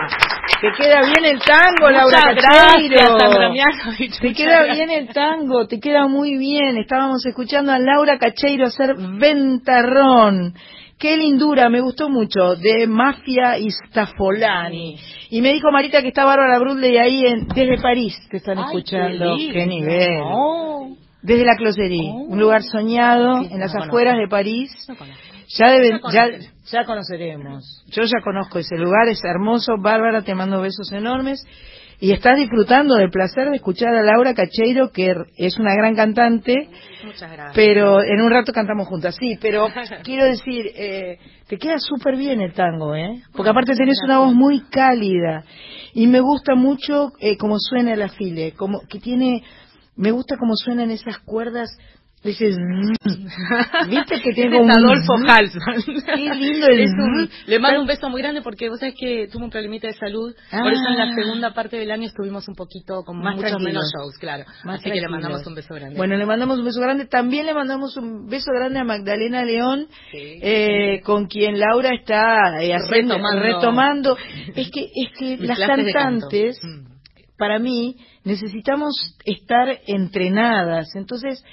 [0.61, 3.17] Te queda bien el tango, Laura Cacheiro.
[3.17, 4.19] gracias.
[4.21, 6.79] Te queda bien el tango, te queda muy bien.
[6.79, 10.55] Estábamos escuchando a Laura Cacheiro hacer Ventarrón.
[10.99, 14.97] Qué lindura, me gustó mucho, de Mafia y Stafolani.
[15.31, 18.65] Y me dijo Marita que está Bárbara Brudley ahí en, desde París, te están Ay,
[18.65, 19.37] escuchando.
[19.53, 20.21] qué nivel.
[20.25, 20.89] Oh,
[21.21, 22.29] Desde la Closerie, Oh.
[22.33, 24.23] un lugar soñado Sí, en las no afueras conozco.
[24.23, 24.71] de París.
[24.89, 25.36] no.
[25.59, 26.29] Ya, deben, Ya
[26.71, 27.85] ya, conoceremos.
[27.89, 29.77] Yo ya conozco ese lugar, es hermoso.
[29.79, 31.41] Bárbara, te mando besos enormes.
[31.99, 36.69] Y estás disfrutando del placer de escuchar a Laura Cacheiro, que es una gran cantante,
[37.05, 37.53] Muchas gracias.
[37.55, 39.17] pero en un rato cantamos juntas.
[39.19, 39.69] Sí, pero
[40.03, 43.23] quiero decir, eh, te queda súper bien el tango, ¿eh?
[43.33, 45.45] Porque aparte tenés una voz muy cálida.
[45.95, 49.43] Y me gusta mucho eh, cómo suena el afile, como que tiene,
[49.97, 51.71] me gusta cómo suenan esas cuerdas,
[52.25, 53.89] ese zzzz.
[53.89, 55.29] ¿Viste que tiene un Adolfo zzzz?
[55.31, 55.83] Halsman.
[56.07, 57.49] Qué lindo el Es un- zzzz.
[57.49, 60.35] Le mando un beso muy grande porque vos sabés que tuvo un problemita de salud.
[60.51, 61.07] Por eso en Ah.
[61.07, 63.73] la segunda parte del año estuvimos un poquito con Más muchos tranquilos.
[63.73, 64.45] menos shows, claro.
[64.65, 65.97] Más Así que le mandamos un beso grande.
[65.97, 67.07] Bueno, le mandamos un beso grande.
[67.07, 70.39] También le mandamos un beso grande a Magdalena León, Sí.
[70.43, 73.43] eh, con quien Laura está eh, haciendo- Retomando.
[73.43, 74.17] retomando.
[74.55, 76.87] Es que, es que Mis las cantantes, Mm.
[77.39, 80.89] para mí, necesitamos estar entrenadas.
[80.97, 81.45] Entonces,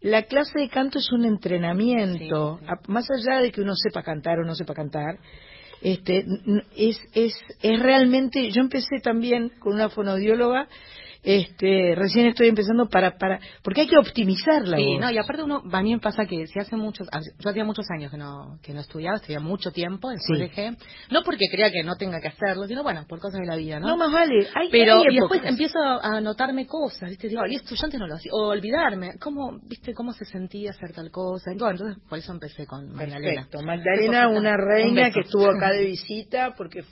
[0.00, 2.58] la clase de canto es un entrenamiento.
[2.60, 2.70] Sí, sí.
[2.72, 5.18] A- Más allá de que uno sepa cantar o no sepa cantar,
[5.82, 6.24] este,
[6.76, 10.68] es, es, es realmente, yo empecé también con una fonodióloga
[11.22, 15.00] Este, recién estoy empezando para, para, porque hay que optimizar la Sí, voz.
[15.00, 17.08] no, y aparte uno, a mí me pasa que si hace muchos,
[17.38, 20.44] yo hacía muchos años que no, que no estudiaba, estudiaba mucho tiempo, después Sí.
[20.44, 20.70] dejé,
[21.10, 23.78] no porque crea que no tenga que hacerlo, sino bueno, por cosas de la vida,
[23.80, 23.88] ¿no?
[23.88, 24.46] No, más vale.
[24.54, 27.28] Hay, Pero hay y después empiezo a anotarme cosas, ¿viste?
[27.28, 28.32] Digo, y esto yo antes no lo hacía.
[28.32, 31.50] O olvidarme, ¿cómo, viste, cómo se sentía hacer tal cosa?
[31.58, 33.42] Bueno, entonces por eso empecé con Magdalena.
[33.42, 33.62] Perfecto.
[33.62, 36.82] Magdalena, Un una reina que estuvo acá de visita porque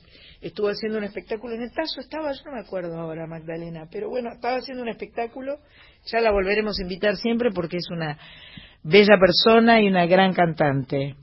[0.40, 2.00] estuvo haciendo un espectáculo en el Tazo.
[2.00, 5.58] Estaba, yo no me acuerdo ahora, Magdalena, pero bueno, estaba haciendo un espectáculo.
[6.06, 8.18] Ya la volveremos a invitar siempre porque es una
[8.82, 11.16] bella persona y una gran cantante.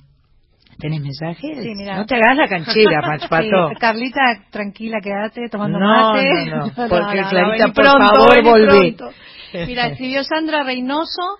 [0.78, 1.58] ¿Tenés mensajes?
[1.64, 1.96] Sí, mira.
[1.96, 3.70] No te hagas la canchera, Machpato.
[3.70, 6.50] Sí, Carlita, tranquila, quédate tomando No, mate.
[6.50, 9.10] no, no, porque, Clarita, por pronto, favor, pronto.
[9.68, 11.40] Mira, escribió Sandra Reynoso,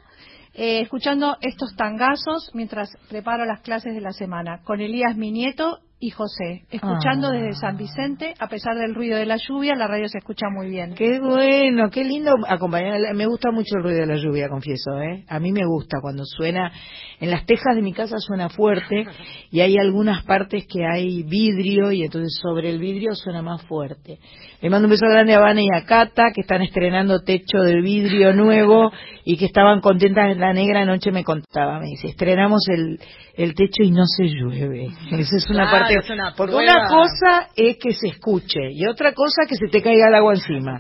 [0.54, 5.80] eh, escuchando estos tangazos mientras preparo las clases de la semana, con Elías, mi nieto,
[5.98, 7.32] y José, escuchando Ah.
[7.32, 10.70] desde San Vicente, a pesar del ruido de la lluvia, la radio se escucha muy
[10.70, 10.94] bien.
[10.94, 13.00] Qué bueno, qué lindo acompañar.
[13.16, 15.24] Me gusta mucho el ruido de la lluvia, confieso, ¿eh?
[15.28, 16.72] A mí me gusta cuando suena.
[17.20, 19.06] En las tejas de mi casa suena fuerte
[19.52, 24.20] y hay algunas partes que hay vidrio y entonces sobre el vidrio suena más fuerte.
[24.66, 27.82] Le mando un beso grande a Vane y a Cata que están estrenando techo de
[27.82, 28.92] vidrio nuevo
[29.24, 30.36] y que estaban contentas.
[30.38, 33.00] La negra anoche me contaba, me dice, estrenamos el,
[33.36, 34.88] el techo y no se llueve.
[35.12, 36.00] Esa es una Claro, parte.
[36.00, 36.74] es una porque prueba.
[36.78, 40.34] una cosa es que se escuche y otra cosa que se te caiga el agua
[40.34, 40.80] encima.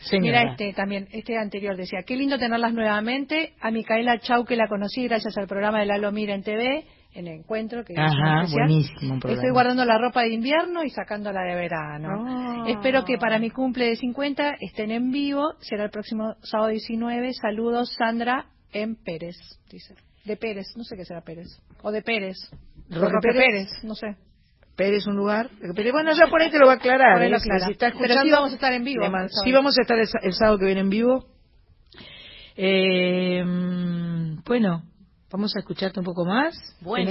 [0.00, 0.38] Señora.
[0.40, 3.52] Mira este también, este anterior decía, qué lindo tenerlas nuevamente.
[3.60, 7.26] A Micaela Chau, que la conocí gracias al programa de Lalo Mira en TV, en
[7.26, 8.68] el encuentro, que es Ajá, especial.
[8.68, 9.30] buenísimo un.
[9.30, 12.08] Estoy guardando la ropa de invierno y sacándola de verano.
[12.26, 12.64] Ah.
[12.68, 15.54] Espero que para mi cumple de 50 estén en vivo.
[15.60, 17.32] Será el próximo sábado 19.
[17.34, 19.36] Saludos, Sandra en Pérez,
[19.70, 19.94] dice.
[20.24, 21.48] De Pérez, no sé qué será Pérez.
[21.82, 22.36] O de Pérez.
[22.88, 23.36] Roque Pérez.
[23.36, 24.16] Pérez, no sé.
[24.76, 25.50] Pérez un lugar.
[25.74, 27.18] Pero bueno, ya por ahí te lo va a aclarar.
[27.18, 27.34] Lo ¿eh?
[27.36, 27.66] aclara.
[27.66, 29.28] Si está Pero escuchando, sí vamos a estar en vivo, sábado.
[29.44, 31.26] Sí vamos a estar el, el sábado que viene en vivo.
[32.56, 34.82] Eh, mm, bueno,
[35.32, 36.54] vamos a escucharte un poco más.
[36.80, 37.10] Bueno,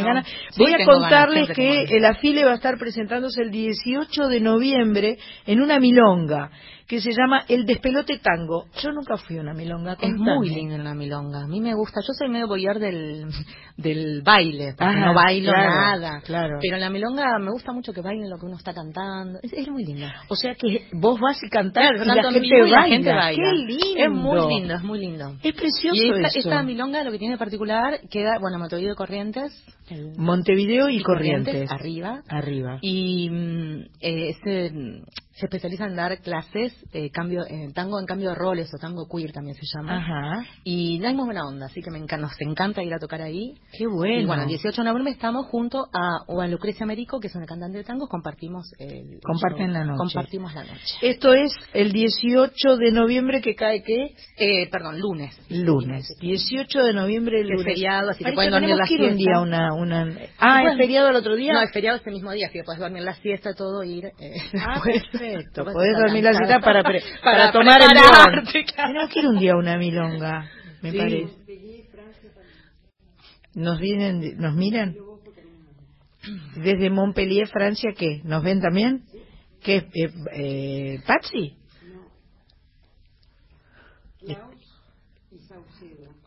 [0.51, 4.39] sí, Voy a ganas, contarles que el afile va a estar presentándose el 18 de
[4.39, 6.51] noviembre en una milonga
[6.91, 8.65] que se llama El Despelote Tango.
[8.83, 9.95] Yo nunca fui a una milonga.
[10.01, 11.43] Es muy linda en la milonga.
[11.45, 12.01] A mí me gusta.
[12.05, 13.27] Yo soy medio boyar del,
[13.77, 16.21] del baile, porque Ajá, no bailo claro, nada.
[16.21, 16.57] claro.
[16.61, 19.39] Pero en la milonga me gusta mucho que bailen lo que uno está cantando.
[19.41, 20.13] Es, es muy linda.
[20.27, 22.77] O sea que vos vas y cantás Claro, y la gente, y baila.
[22.81, 23.41] la gente baila.
[23.41, 23.85] ¡Qué lindo!
[24.03, 25.35] Es muy lindo, es muy lindo.
[25.43, 26.39] Es precioso Y esta, eso.
[26.49, 29.65] esta milonga lo que tiene de particular queda, bueno, Montevideo de Corrientes.
[29.89, 31.71] el- Montevideo y, Corrientes.
[31.71, 32.21] Arriba.
[32.27, 32.79] Arriba.
[32.81, 35.03] Y mm, eh, se, mm,
[35.41, 39.07] se especializa en dar clases eh, cambio, en tango en cambio de roles o tango
[39.09, 39.97] queer también se llama.
[39.97, 40.45] Ajá.
[40.63, 43.55] Y hay muy buena onda, así que me encanta, nos encanta ir a tocar ahí.
[43.77, 44.21] Qué bueno.
[44.21, 47.35] Y bueno, el 18 de noviembre estamos junto a, o a Lucrecia Merico, que es
[47.35, 49.73] una cantante de tangos, compartimos el Comparten show.
[49.73, 49.97] la noche.
[49.97, 50.95] Compartimos la noche.
[51.01, 54.13] Esto es el 18 de noviembre que cae qué?
[54.37, 55.35] Eh, perdón, lunes.
[55.49, 56.07] Lunes.
[56.21, 57.63] 18 de noviembre es lunes.
[57.65, 59.31] feriado, así que pueden dormir la que ir un siesta.
[59.31, 60.15] día una, una...
[60.39, 60.71] Ah, Bueno.
[60.73, 61.53] ¿es feriado el otro día?
[61.53, 64.05] No, es feriado ese mismo día, así que puedes dormir la siesta, todo, ir.
[64.05, 64.11] Eh,
[64.63, 65.03] Ah, después.
[65.33, 65.63] Perfecto.
[65.63, 68.45] Puedes Podés dormir la cita para, pre- para, Para tomar el león.
[68.75, 69.07] claro.
[69.09, 70.49] Que ir un día una milonga,
[70.81, 70.97] me Sí.
[70.97, 71.41] parece.
[73.53, 74.95] ¿Nos, vienen, ¿Nos miran?
[76.55, 78.21] Desde Montpellier, Francia, ¿qué?
[78.23, 79.03] ¿Nos ven también?
[79.61, 79.77] ¿Qué?
[79.93, 81.57] Eh, eh, ¿Patsy?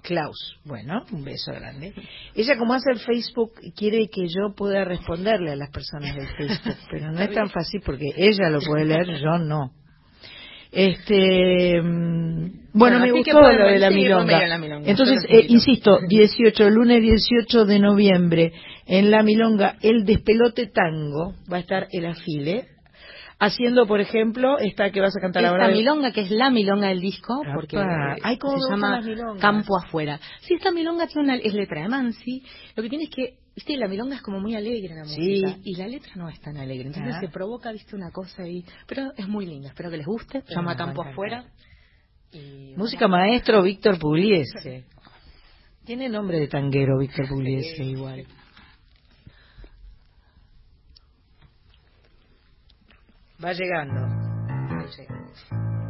[0.04, 0.58] Klaus.
[0.64, 1.94] Bueno, un beso grande.
[2.34, 6.76] Ella como hace el Facebook quiere que yo pueda responderle a las personas del Facebook,
[6.90, 9.72] pero no es tan fácil porque ella lo puede leer, yo no.
[10.70, 14.46] Este, mm, bueno, Bueno, me gustó lo de la sí, milonga.
[14.46, 18.52] la Entonces, eh, insisto, 18, lunes 18 de noviembre,
[18.86, 22.66] en la milonga El Despelote Tango, va a estar el afile,
[23.38, 25.64] haciendo, por ejemplo, esta que vas a cantar ahora.
[25.66, 27.76] Esta milonga, que es la milonga del disco, porque
[28.22, 29.00] Ay, se llama.
[29.40, 30.18] Campo Afuera.
[30.40, 32.42] Sí, esta milonga tiene una, es letra de Mansi.
[32.76, 35.20] Lo que tiene es que, viste, la milonga es como muy alegre la Sí.
[35.42, 35.58] música.
[35.64, 36.86] Y la letra no es tan alegre.
[36.88, 37.20] Entonces Ah.
[37.20, 38.64] se provoca, viste, una cosa ahí.
[38.86, 39.68] Pero es muy linda.
[39.68, 40.40] Espero que les guste.
[40.42, 41.02] Se Sí, llama Campo.
[41.02, 41.44] Afuera.
[42.32, 44.84] Y, Música maestro Víctor Pugliese.
[45.84, 48.24] Tiene nombre de tanguero Víctor Pugliese igual.
[53.42, 54.00] Va llegando.
[54.00, 55.83] Va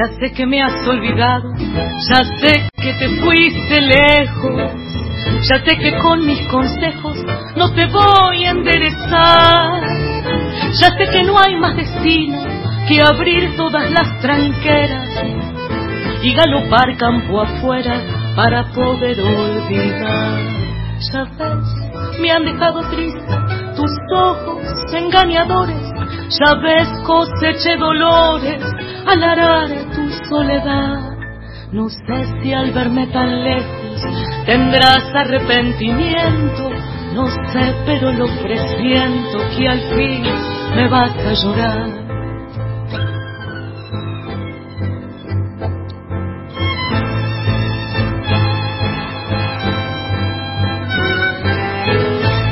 [0.00, 4.72] Ya sé que me has olvidado, ya sé que te fuiste lejos,
[5.42, 7.18] ya sé que con mis consejos
[7.54, 9.82] no te voy a enderezar,
[10.80, 12.38] ya sé que no hay más destino
[12.88, 15.22] que abrir todas las tranqueras
[16.22, 18.00] y galopar campo afuera
[18.34, 20.40] para poder olvidar.
[21.12, 23.36] Ya ves, me han dejado triste
[23.76, 24.62] tus ojos
[24.94, 25.92] engañadores,
[26.38, 28.62] ya ves coseché dolores
[29.06, 31.16] al arar tu soledad.
[31.72, 34.02] No sé si al verme tan lejos
[34.46, 36.70] tendrás arrepentimiento,
[37.14, 40.22] no sé, pero lo presiento que al fin
[40.74, 42.00] me vas a llorar.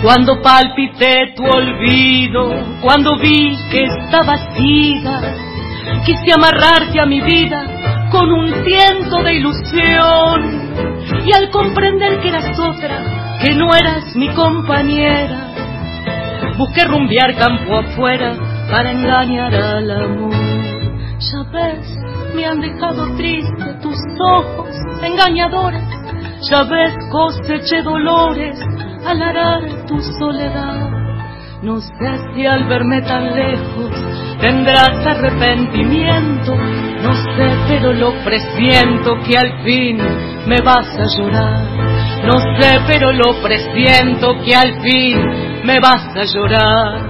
[0.03, 5.48] Cuando palpité tu olvido, cuando vi que estabas ciega,
[6.05, 10.69] quise amarrarte a mi vida con un tiento de ilusión.
[11.25, 15.53] Y al comprender que eras otra, que no eras mi compañera,
[16.57, 18.35] busqué rumbear campo afuera
[18.71, 20.33] para engañar al amor.
[21.21, 21.87] Ya ves,
[22.35, 24.69] me han dejado triste tus ojos
[25.03, 25.83] engañadores,
[26.49, 28.59] ya ves coseché dolores
[29.07, 30.88] al arar tu soledad.
[31.63, 33.91] No sé si al verme tan lejos
[34.41, 39.99] tendrás arrepentimiento, no sé, pero lo presiento que al fin
[40.47, 41.65] me vas a llorar.
[42.25, 45.19] No sé, pero lo presiento que al fin
[45.65, 47.08] me vas a llorar.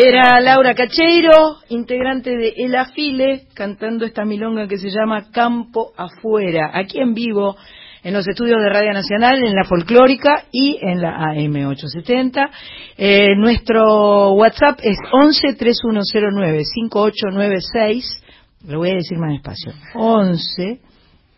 [0.00, 6.70] Era Laura Cacheiro, integrante de El Afile, cantando esta milonga que se llama Campo Afuera,
[6.72, 7.56] aquí en vivo
[8.04, 12.48] en los estudios de Radio Nacional, en la folclórica y en la AM870.
[12.96, 18.22] Eh, nuestro WhatsApp es 11 3109 5896.
[18.68, 19.72] Lo voy a decir más despacio.
[19.96, 20.78] 11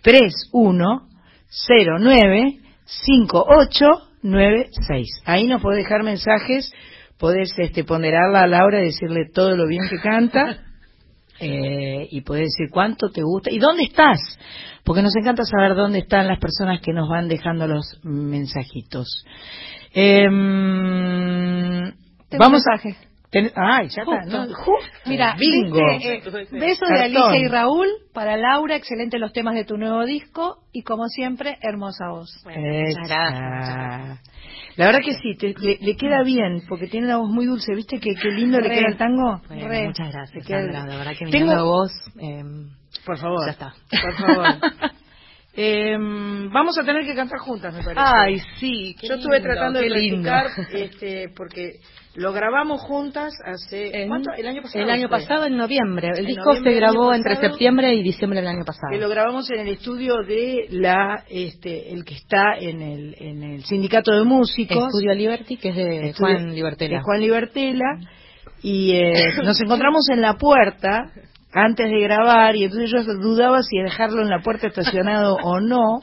[0.02, 5.22] 3109 5896.
[5.24, 6.74] Ahí nos puede dejar mensajes,
[7.20, 10.64] podés este, ponderarla a Laura y decirle todo lo bien que canta.
[11.40, 14.18] eh, y podés decir cuánto te gusta y dónde estás,
[14.84, 19.24] porque nos encanta saber dónde están las personas que nos van dejando los mensajitos.
[22.30, 22.78] Tengo vamos a.
[23.30, 24.24] ten- ay, ya está.
[24.26, 24.90] No, justo.
[25.06, 25.78] Mira, bingo.
[25.94, 27.22] dice, eh, besos de Cartón.
[27.22, 31.58] Alicia y Raúl para Laura, excelente los temas de tu nuevo disco y como siempre,
[31.62, 32.30] hermosa voz.
[32.46, 33.00] Esa.
[33.06, 34.20] gracias,
[34.76, 37.74] La verdad que sí, te- le, le queda bien, porque tiene una voz muy dulce,
[37.74, 39.40] ¿viste qué, qué lindo le queda el tango?
[39.48, 39.86] Bueno, Re.
[39.86, 40.86] muchas gracias, Te queda- Sandra.
[40.86, 41.92] La verdad que mi Tengo- voz...
[42.20, 42.44] eh,
[43.04, 43.46] Por favor.
[43.46, 43.74] Ya está.
[43.90, 44.46] Por favor.
[45.52, 48.00] Em, vamos a tener que cantar juntas, me parece.
[48.00, 48.94] Ay, sí.
[49.00, 50.22] qué Yo estuve tratando de lindo.
[50.22, 51.80] practicar, este, porque
[52.20, 54.02] lo grabamos juntas hace...
[54.02, 54.30] En- ¿Cuánto?
[54.36, 54.84] ¿El año pasado?
[54.84, 56.08] El año pasado, en noviembre.
[56.12, 58.90] El En disco noviembre se grabó entre septiembre y diciembre del año pasado.
[58.92, 63.42] Que lo grabamos en el estudio de la, este, el que está en el, en
[63.42, 64.76] el sindicato de músicos.
[64.88, 66.96] Estudio Liberty, que es de Estudio- Juan Libertela.
[66.98, 67.98] de Juan Libertela.
[68.62, 69.12] Y eh,
[69.42, 71.10] nos encontramos en la puerta
[71.52, 76.00] antes de grabar y entonces yo dudaba si dejarlo en la puerta estacionado o no.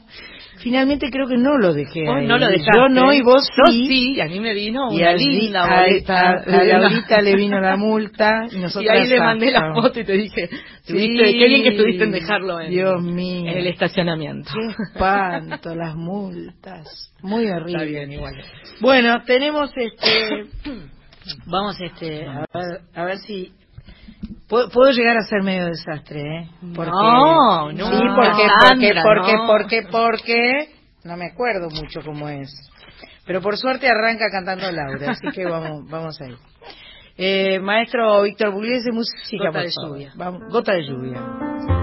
[0.59, 2.25] Finalmente creo que no lo dejé Vos ahí.
[2.27, 2.71] no lo dejaste.
[2.75, 3.87] Yo no y vos Yo sí.
[3.87, 6.29] sí, a mí me vino Y una allí linda a- boleta.
[6.29, 9.99] a- a Laurita le vino la multa y nosotros Y ahí le mandé la foto
[9.99, 10.49] y te dije,
[10.87, 13.51] tuviste- qué bien que estuviste en dejarlo en, Dios mío.
[13.51, 14.49] en el estacionamiento.
[14.53, 17.13] Qué espanto, las multas.
[17.21, 17.73] Muy horrible.
[17.73, 18.35] Está bien, igual.
[18.79, 20.45] Bueno, tenemos este.
[21.45, 23.51] Vamos este, a ver, a ver si.
[24.47, 26.49] Puedo, puedo llegar a ser medio desastre, ¿eh?
[26.73, 29.47] Porque, No, no, Sí, porque, porque, Sandra, porque, no.
[29.47, 30.69] porque, porque.
[31.03, 32.49] No me acuerdo mucho cómo es.
[33.25, 36.35] Pero por suerte arranca cantando Laura, así que vamos, vamos ahí.
[37.17, 39.89] Eh, maestro Víctor Pugliese, música, Gota por de favor.
[39.97, 40.11] lluvia.
[40.15, 41.76] Vamos, gota de lluvia.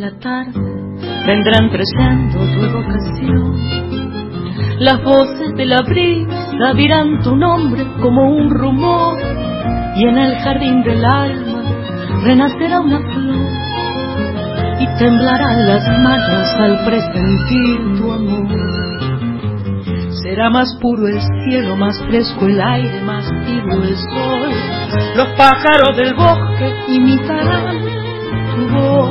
[0.00, 0.60] La tarde
[1.26, 3.58] vendrán trayendo tu evocación
[4.78, 9.18] Las voces de la brisa dirán tu nombre como un rumor
[9.96, 11.62] y en el jardín del alma
[12.22, 13.64] renacerá una flor
[14.80, 18.48] y temblarán las manos al presentir tu amor.
[20.22, 24.50] Será más puro el cielo, más fresco el aire, más tibio el sol.
[25.16, 27.76] Los pájaros del bosque imitarán
[28.54, 29.03] tu voz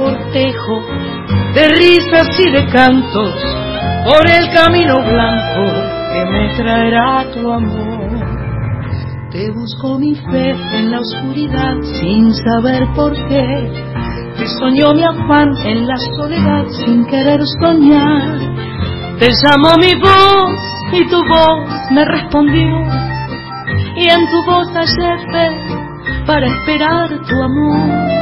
[0.00, 0.80] cortejo
[1.54, 3.34] de risas y de cantos
[4.04, 5.64] por el camino blanco
[6.12, 8.00] que me traerá tu amor.
[9.30, 13.44] Te busco mi fe en la oscuridad sin saber por qué.
[14.38, 18.38] Te soñó mi afán en la soledad sin querer soñar.
[19.18, 20.58] Te llamó mi voz
[20.92, 22.70] y tu voz me respondió.
[23.96, 24.66] Y en tu voz
[25.30, 28.19] fe para esperar tu amor.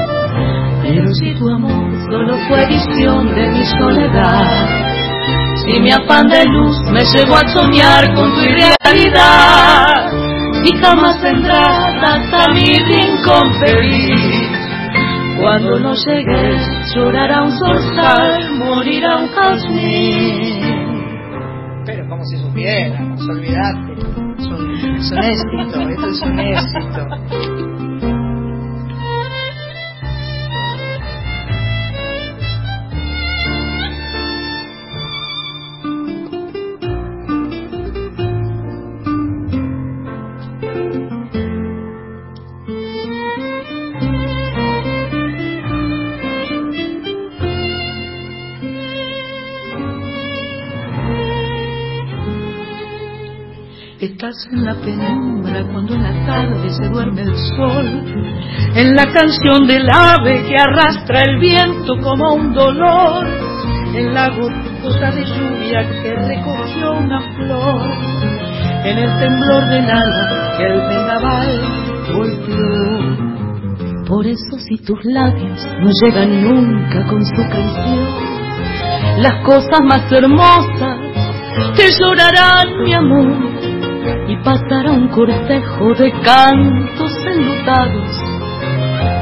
[0.88, 4.46] Pero si tu amor solo fue visión de mi soledad,
[5.62, 10.10] si mi afán de luz me llevó a soñar con tu irrealidad,
[10.64, 14.48] y jamás vendrás hasta mi rincón feliz.
[15.38, 20.88] Cuando no llegues, llorará un zorzal, morirá un jazmín.
[21.84, 23.92] Pero como si supiéramos, olvidate.
[24.38, 27.67] Es un, es un éxito, esto es un éxito.
[54.50, 57.86] En la penumbra cuando en la tarde se duerme el sol,
[58.74, 63.26] en la canción del ave que arrastra el viento como un dolor,
[63.94, 67.90] en la gota de lluvia que recogió una flor,
[68.84, 71.60] en el temblor del ala que el vendaval
[72.14, 73.28] golpeó.
[74.06, 78.08] Por eso si tus labios no llegan nunca con su canción,
[79.18, 80.96] las cosas más hermosas
[81.76, 83.47] te llorarán mi amor
[84.28, 88.28] y pasará un cortejo de cantos enlutados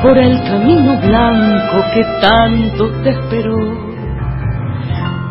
[0.02, 3.86] por el camino blanco que tanto te esperó.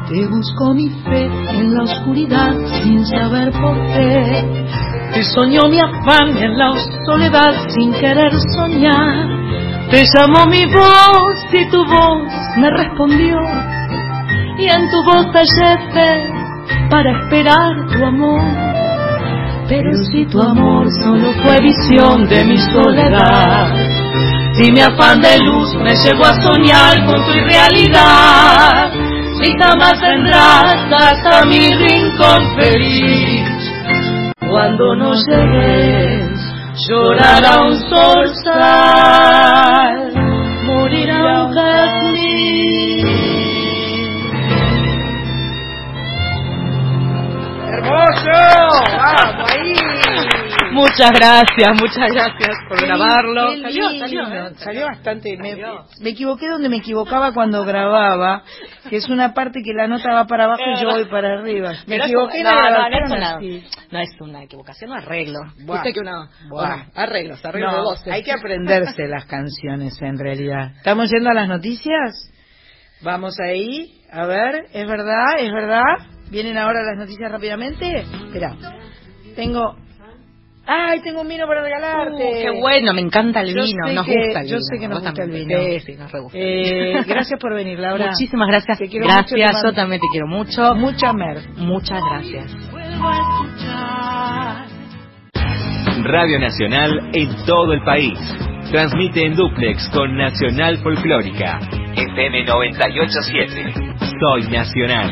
[0.09, 4.65] Te buscó mi fe en la oscuridad sin saber por qué.
[5.13, 6.73] Te soñó mi afán en la
[7.05, 9.27] soledad sin querer soñar.
[9.91, 12.23] Te llamó mi voz y tu voz
[12.57, 13.37] me respondió.
[14.57, 16.29] Y en tu voz hallé fe
[16.89, 18.74] para esperar tu amor.
[19.67, 23.73] Pero si tu amor solo fue visión de mi soledad,
[24.53, 28.91] si mi afán de luz me llevó a soñar con tu irrealidad,
[29.41, 33.43] si jamás vendrás hasta mi rincón feliz,
[34.47, 36.39] cuando no llegues,
[36.87, 39.74] llorará un zorzal,
[48.15, 48.83] ¡Hermoso!
[48.97, 49.73] ¡Vamos ahí!
[50.71, 53.53] Muchas gracias, muchas gracias por grabarlo.
[53.55, 54.55] Qué Salió, salió.
[54.55, 55.37] Salió bastante.
[55.37, 55.85] Me, Salió.
[56.01, 58.43] me equivoqué donde me equivocaba cuando grababa,
[58.89, 61.71] que es una parte que la nota va para abajo y yo voy para arriba.
[61.87, 63.39] Me Pero equivoqué en una- la no, no, no es una,
[63.91, 65.39] no es una equivocación, arreglo.
[65.65, 65.81] Buah.
[65.83, 66.09] Viste que
[66.49, 66.85] Buah.
[66.95, 68.13] arreglos, arreglos de No, voces.
[68.13, 70.71] hay que aprenderse las canciones en realidad.
[70.77, 72.31] ¿Estamos yendo a las noticias?
[73.01, 75.37] Vamos ahí, a ver, ¿es verdad?
[75.39, 76.14] ¿Es verdad?
[76.31, 78.01] ¿Vienen ahora las noticias rápidamente?
[78.01, 78.55] Espera,
[79.35, 79.75] tengo...
[80.67, 82.15] ¡Ay, tengo un vino para regalarte!
[82.15, 84.61] Uh, qué bueno, me encanta el Yo vino, nos que- gusta el yo vino.
[84.61, 85.59] sé que nos gusta el vino.
[85.59, 86.37] Sí, sí, nos re gusta.
[86.41, 88.07] Eh, gracias por venir, Laura.
[88.07, 88.79] Muchísimas gracias.
[88.79, 90.73] Te quiero mucho, te gracias, mando- yo también te quiero mucho.
[90.73, 91.37] Mucha mer.
[91.57, 92.51] Muchas gracias.
[96.03, 98.17] Radio Nacional en todo el país.
[98.71, 101.59] Transmite en duplex con Nacional Folclórica.
[101.95, 103.73] FM 987.
[104.19, 105.11] Soy Nacional.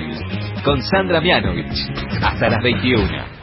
[0.63, 1.91] Con Sandra Mianovich.
[2.21, 3.42] Hasta las 21.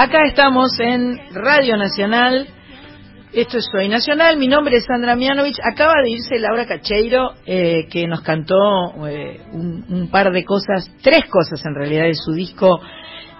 [0.00, 2.46] Acá estamos en Radio Nacional.
[3.32, 4.36] Esto es Soy Nacional.
[4.36, 5.58] Mi nombre es Sandra Mianovich.
[5.60, 8.54] Acaba de irse Laura Cacheiro, eh, que nos cantó
[9.08, 12.78] eh, un, par de cosas, tres cosas en realidad de su disco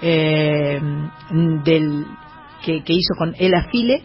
[0.03, 0.81] eh,
[1.65, 2.05] del
[2.65, 4.03] que, que hizo con El Afile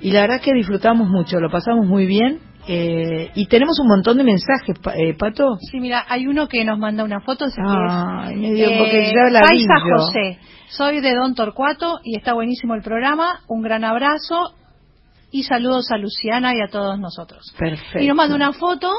[0.00, 2.38] y la verdad que disfrutamos mucho, lo pasamos muy bien
[2.68, 5.56] eh, y tenemos un montón de mensajes, eh, Pato.
[5.70, 7.46] Sí, mira, hay uno que nos manda una foto.
[7.64, 9.96] Ay, me dio- porque eh, ya la vi yo.
[9.96, 10.38] José.
[10.68, 13.40] Soy de Don Torcuato y está buenísimo el programa.
[13.48, 14.54] Un gran abrazo
[15.30, 17.54] y saludos a Luciana y a todos nosotros.
[17.58, 18.00] Perfecto.
[18.00, 18.90] Y nos manda una foto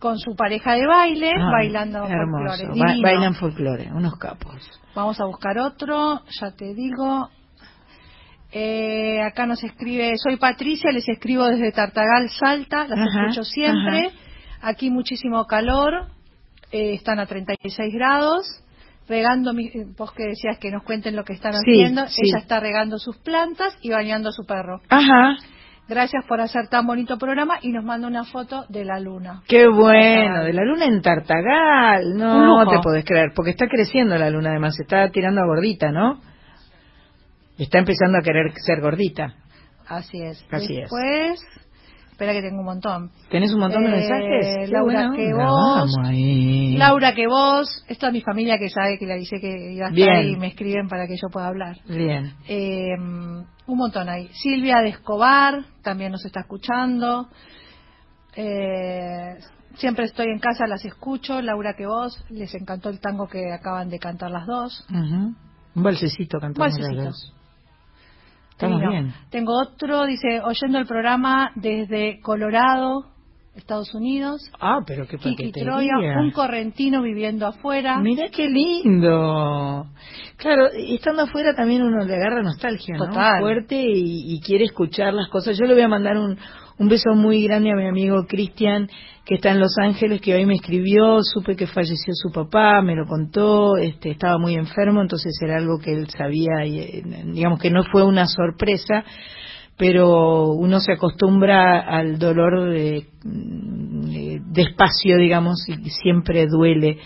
[0.00, 2.56] con su pareja de baile, Ay, bailando hermoso.
[2.66, 2.80] folclore.
[2.80, 4.56] Ba- bailan folclore, unos capos.
[4.96, 7.28] Vamos a buscar otro, ya te digo.
[8.52, 14.10] Eh, acá nos escribe, soy Patricia, les escribo desde Tartagal, Salta, las Ajá, escucho siempre.
[14.62, 16.06] Aquí muchísimo calor,
[16.72, 18.46] eh, están a 36 grados.
[19.08, 22.22] Regando, mi- vos que decías que nos cuenten lo que están Sí, haciendo, sí.
[22.24, 24.80] ella está regando sus plantas y bañando a su perro.
[24.88, 25.36] Ajá,
[25.88, 29.42] Gracias por hacer tan bonito programa y nos manda una foto de la luna.
[29.46, 32.70] qué bueno, de la luna en Tartagal, no lujo.
[32.72, 36.20] te podés creer, porque está creciendo la luna además, se está tirando a gordita, ¿no?
[37.58, 39.34] Está empezando a querer ser gordita.
[39.88, 40.44] Así es.
[40.50, 40.90] Así es.
[40.90, 41.40] Después,
[42.10, 43.10] espera que tengo un montón.
[43.30, 44.70] ¿Tenés un montón de Eh, mensajes?
[44.70, 45.96] Laura, que La vos-.
[46.78, 49.90] Laura, que vos, esto es mi familia que sabe que le avisé que iba a
[49.90, 50.28] estar Bien.
[50.28, 51.76] y me escriben para que yo pueda hablar.
[51.88, 52.34] Bien.
[52.48, 54.28] Eh, un montón ahí.
[54.32, 57.28] Silvia de Escobar también nos está escuchando.
[58.36, 59.34] Eh,
[59.76, 61.40] siempre estoy en casa, las escucho.
[61.40, 64.84] Laura, que vos, les encantó el tango que acaban de cantar las dos.
[64.90, 65.34] Ujú.
[65.74, 67.32] Un balsecito cantamos las dos.
[68.56, 69.12] Estamos bien.
[69.30, 73.04] Tengo otro, dice, oyendo el programa desde Colorado,
[73.54, 74.50] Estados Unidos.
[74.58, 75.18] Ah, pero qué.
[75.18, 77.98] Troya, un correntino viviendo afuera.
[77.98, 79.86] Mira qué lindo.
[80.38, 83.08] Claro, estando afuera también uno le agarra nostalgia, ¿no?
[83.08, 83.40] Total.
[83.40, 85.58] Fuerte y, y quiere escuchar las cosas.
[85.58, 86.38] Yo le voy a mandar un,
[86.78, 88.88] un beso muy grande a mi amigo Cristian,
[89.24, 92.94] que está en Los Ángeles, que hoy me escribió, supe que falleció su papá, me
[92.94, 97.02] lo contó, este, estaba muy enfermo, entonces era algo que él sabía y eh,
[97.32, 99.04] digamos que no fue una sorpresa,
[99.78, 103.06] pero uno se acostumbra al dolor eh,
[104.52, 106.98] despacio, digamos, y siempre duele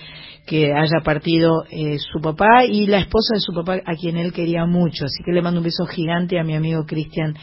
[0.46, 4.32] que haya partido eh, su papá y la esposa de su papá a quien él
[4.32, 5.04] quería mucho.
[5.04, 7.34] Así que le mando un beso gigante a mi amigo Cristian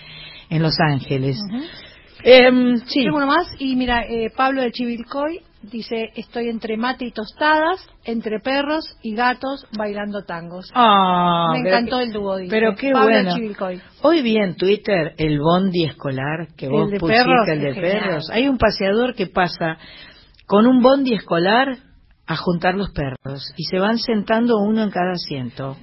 [0.49, 1.39] en Los Ángeles.
[2.24, 3.03] Em, sí.
[3.03, 7.88] Tengo uno más y mira, eh, Pablo de Chivilcoy dice, estoy entre mate y tostadas,
[8.05, 10.72] entre perros y gatos bailando tangos.
[10.74, 12.49] Ah, Me encantó el dúo, dice.
[12.49, 13.36] Pero qué Pablo bueno.
[13.36, 13.82] Chivilcoy.
[14.01, 17.74] Hoy vi en Twitter el bondi escolar que El vos de pusiste, perros, el de
[17.74, 18.30] perros.
[18.32, 19.78] Hay un paseador que pasa
[20.45, 21.78] con un bondi escolar
[22.26, 25.78] a juntar los perros y se van sentando uno en cada asiento.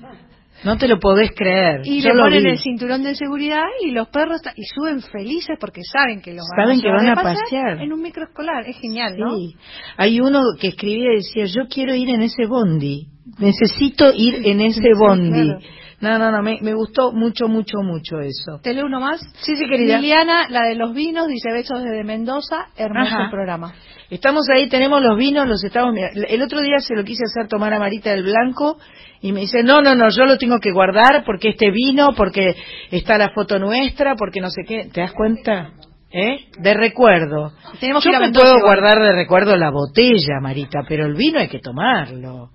[0.65, 1.83] No te lo podés creer.
[1.85, 5.83] Y Yo le ponen el cinturón de seguridad y los perros y suben felices porque
[5.83, 7.81] saben que los Saben que llevar van de a pasear.
[7.83, 8.67] en un microescolar.
[8.69, 9.37] Es genial, ¿no?
[9.37, 9.55] Sí.
[9.97, 13.09] Hay uno que escribía y decía, yo quiero ir en ese bondi,
[13.39, 15.43] necesito ir en ese bondi.
[15.43, 15.59] claro.
[16.01, 18.61] No, no, no, me, me gustó mucho, mucho, mucho eso.
[18.62, 19.21] Te leo uno más.
[19.41, 19.99] Sí, sí, querida.
[19.99, 22.67] Liliana, la de los vinos, dice besos desde Mendoza.
[22.77, 23.31] Hermoso Ajá.
[23.31, 23.73] programa.
[24.11, 25.95] Estamos ahí, tenemos los vinos, los estamos...
[26.15, 28.77] El otro día se lo quise hacer tomar a Marita del Blanco
[29.25, 32.55] y me dice, no, no, no, yo lo tengo que guardar porque este vino, porque
[32.91, 34.91] está la foto nuestra, porque no sé qué.
[34.93, 35.70] ¿Te das cuenta?
[36.12, 36.49] ¿Eh?
[36.59, 37.55] De recuerdo.
[37.81, 41.49] Tenemos yo que me puedo guardar de recuerdo la botella, Marita, pero el vino hay
[41.49, 42.51] que tomarlo.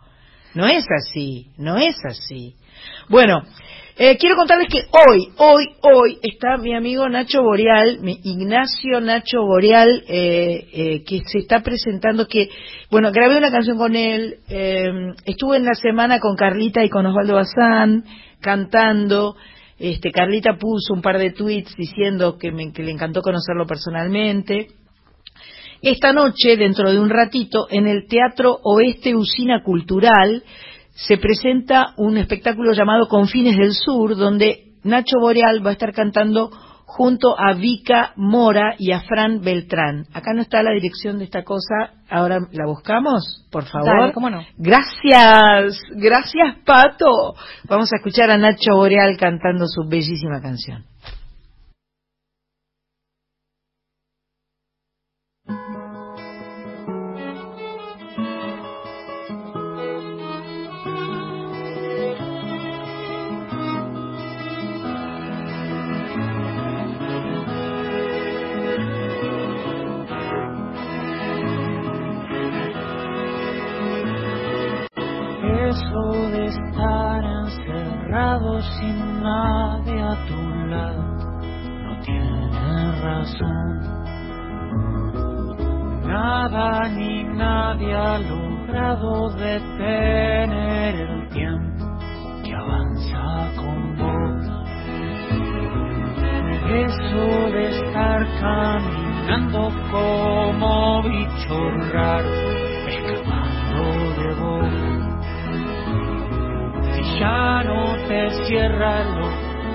[0.53, 2.53] No es así, no es así.
[3.07, 3.41] Bueno,
[4.01, 9.41] eh, quiero contarles que hoy, hoy, hoy está mi amigo Nacho Boreal, mi Ignacio Nacho
[9.43, 12.47] Boreal, eh, eh, que se está presentando, que,
[12.89, 14.37] bueno, grabé una canción con él,
[15.25, 18.05] estuve en la semana con Carlita y con Osvaldo Bazán,
[18.39, 19.35] cantando,
[19.77, 24.67] este, Carlita puso un par de tweets diciendo que, me- que le encantó conocerlo personalmente,
[25.81, 30.43] esta noche, dentro de un ratito, en el Teatro Oeste Usina Cultural,
[31.07, 36.49] se presenta un espectáculo llamado Confines del Sur, donde Nacho Boreal va a estar cantando
[36.85, 40.05] junto a Vika Mora y a Fran Beltrán.
[40.13, 43.87] Acá no está la dirección de esta cosa, ahora la buscamos, por favor.
[43.87, 44.41] Dale, cómo no.
[44.57, 47.35] Gracias, gracias Pato.
[47.65, 50.83] Vamos a escuchar a Nacho Boreal cantando su bellísima canción.
[78.79, 81.03] Sin nadie a tu lado
[81.83, 83.69] no tiene razón.
[86.07, 91.85] Nada ni nadie ha logrado detener el tiempo
[92.43, 94.57] que avanza la convoca.
[96.85, 97.25] Eso
[97.55, 101.57] de estar caminando como bicho
[101.91, 102.68] raro,
[107.19, 109.29] ya no te cierra lo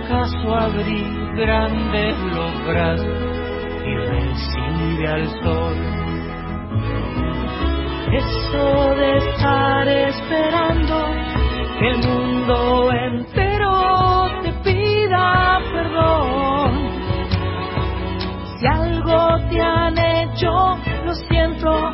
[0.08, 3.34] caso abrir grandes los brazos
[3.86, 5.76] y recibe al sol.
[8.12, 11.06] Eso de estar esperando
[11.78, 16.70] que el mundo entero te pida perdón.
[18.58, 21.92] Si algo te han hecho, lo siento,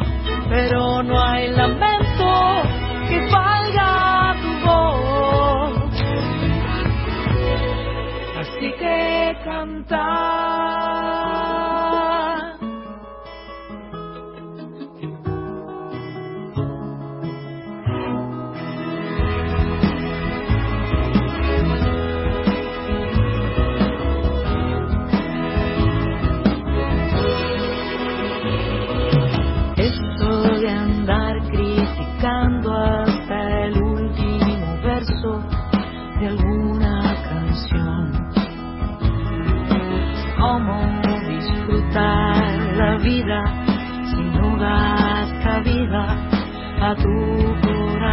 [0.49, 2.63] pero no hay lamento
[3.09, 3.27] que
[9.61, 10.50] que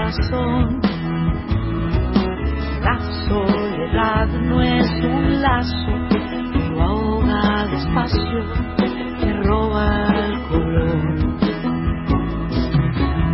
[0.08, 0.14] La
[3.28, 5.92] soledad no es un lazo,
[6.72, 8.46] lo ahoga despacio,
[9.20, 11.02] te roba el color.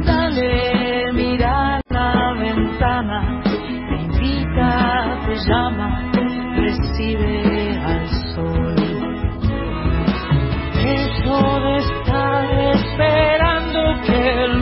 [0.03, 6.11] Dale, mira la ventana, te invita, te llama,
[6.55, 8.75] recibe al sol.
[10.85, 14.52] Eso de estar esperando que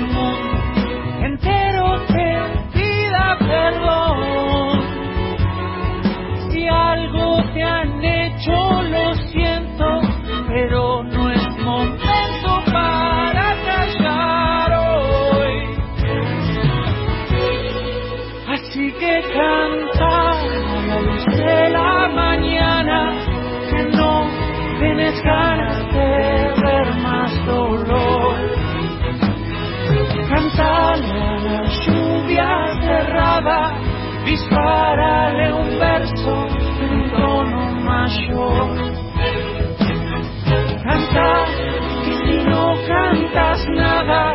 [43.75, 44.30] nada,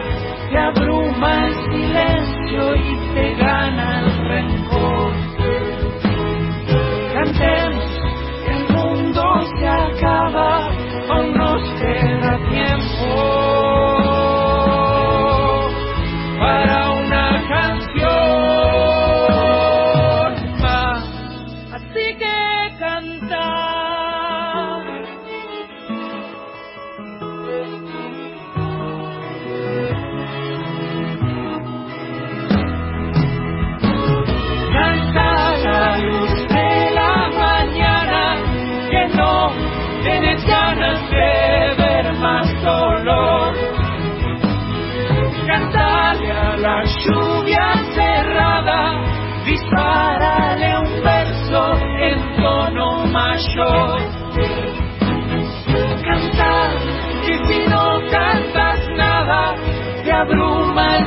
[60.30, 61.05] abruma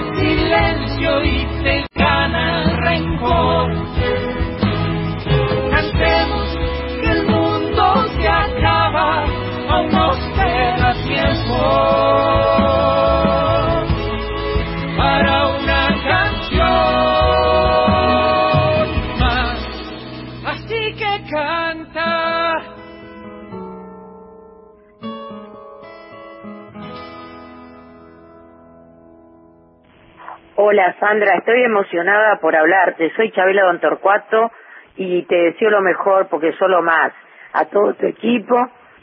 [30.72, 33.12] Hola Sandra, estoy emocionada por hablarte.
[33.16, 34.52] Soy Chabela Don Torcuato
[34.98, 37.12] y te deseo lo mejor porque solo más.
[37.54, 38.56] A todo tu equipo,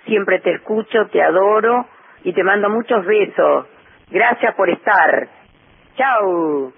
[0.04, 1.86] siempre te escucho, te adoro
[2.22, 3.66] y te mando muchos besos.
[4.08, 5.26] Gracias por estar.
[5.96, 6.72] Chao.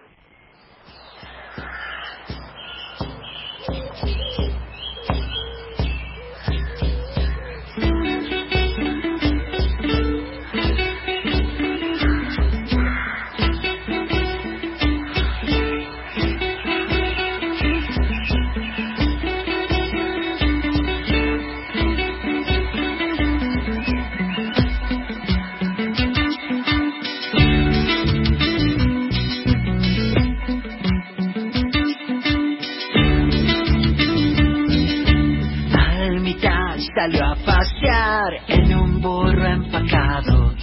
[38.99, 40.55] Un burro empacado.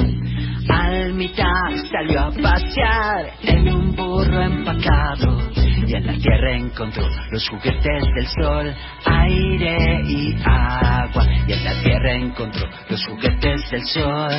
[0.67, 1.51] Almita
[1.89, 5.51] salió a pasear en un burro empacado.
[5.87, 8.73] Y en la tierra encontró los juguetes del sol,
[9.05, 11.25] aire y agua.
[11.47, 14.31] Y en la tierra encontró los juguetes del sol.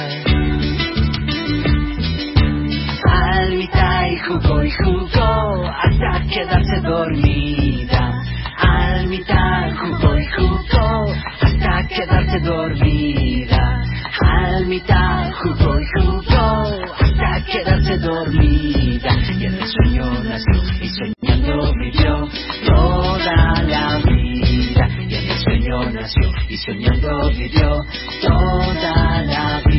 [3.08, 8.22] Almita y jugó y jugó hasta quedarse dormida.
[8.58, 13.75] Almita jugó y jugó hasta quedarse dormida.
[14.24, 19.14] Almita jugó y jugó hasta quedarse dormida.
[19.38, 22.28] Y en el sueño nació y soñando vivió
[22.66, 24.88] toda la vida.
[25.08, 27.82] Y en el sueño nació y soñando vivió
[28.22, 29.75] toda la vida.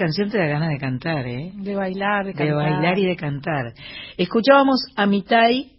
[0.00, 1.52] Canción te da ganas de cantar, ¿eh?
[1.54, 2.56] De bailar, de De cantar.
[2.56, 3.72] bailar y de cantar.
[4.16, 5.72] Escuchábamos a Mitai,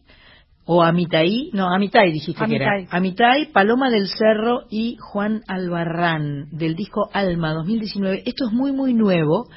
[0.66, 2.74] o a no, a Mitai dijiste que era.
[2.74, 2.98] Amitai.
[2.98, 8.24] Amitai, Paloma del Cerro y Juan Albarrán, del disco Alma 2019.
[8.26, 9.48] Esto es muy, muy nuevo.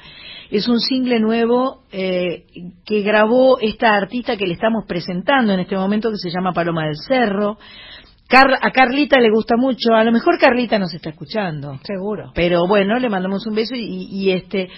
[0.49, 2.45] Es un single nuevo eh,
[2.85, 6.85] que grabó esta artista que le estamos presentando en este momento, que se llama Paloma
[6.85, 7.57] del Cerro.
[8.27, 11.77] Car- a Carlita le gusta mucho, a lo mejor Carlita nos está escuchando.
[11.83, 12.31] Seguro.
[12.33, 14.69] Pero bueno, le mandamos un beso y, y, este,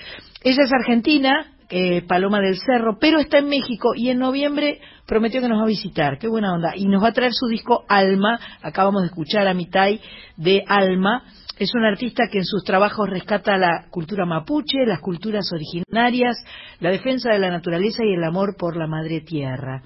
[0.43, 5.41] ella es argentina, eh, Paloma del Cerro, pero está en México y en noviembre prometió
[5.41, 6.17] que nos va a visitar.
[6.17, 6.73] Qué buena onda.
[6.75, 8.39] Y nos va a traer su disco Alma.
[8.61, 9.99] Acabamos de escuchar a Mitai
[10.37, 11.23] de Alma.
[11.57, 16.37] Es un artista que en sus trabajos rescata la cultura mapuche, las culturas originarias,
[16.79, 19.81] la defensa de la naturaleza y el amor por la madre tierra.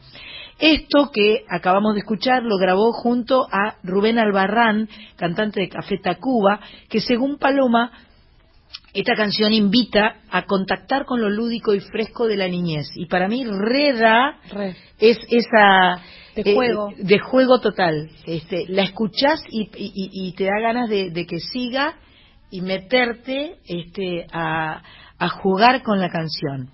[0.61, 6.59] Esto que acabamos de escuchar lo grabó junto a Rubén Albarrán, cantante de Café Tacuba,
[6.87, 7.91] que según Paloma
[8.93, 12.87] esta canción invita a contactar con lo lúdico y fresco de la niñez.
[12.95, 14.75] Y para mí, Reda Re.
[14.99, 15.99] es esa...
[16.35, 16.89] De eh, juego.
[16.97, 18.09] de juego total.
[18.25, 21.95] Este, la escuchás y, y- y te da ganas de, de que siga
[22.49, 24.81] y meterte este, a,
[25.19, 26.69] a jugar con la canción.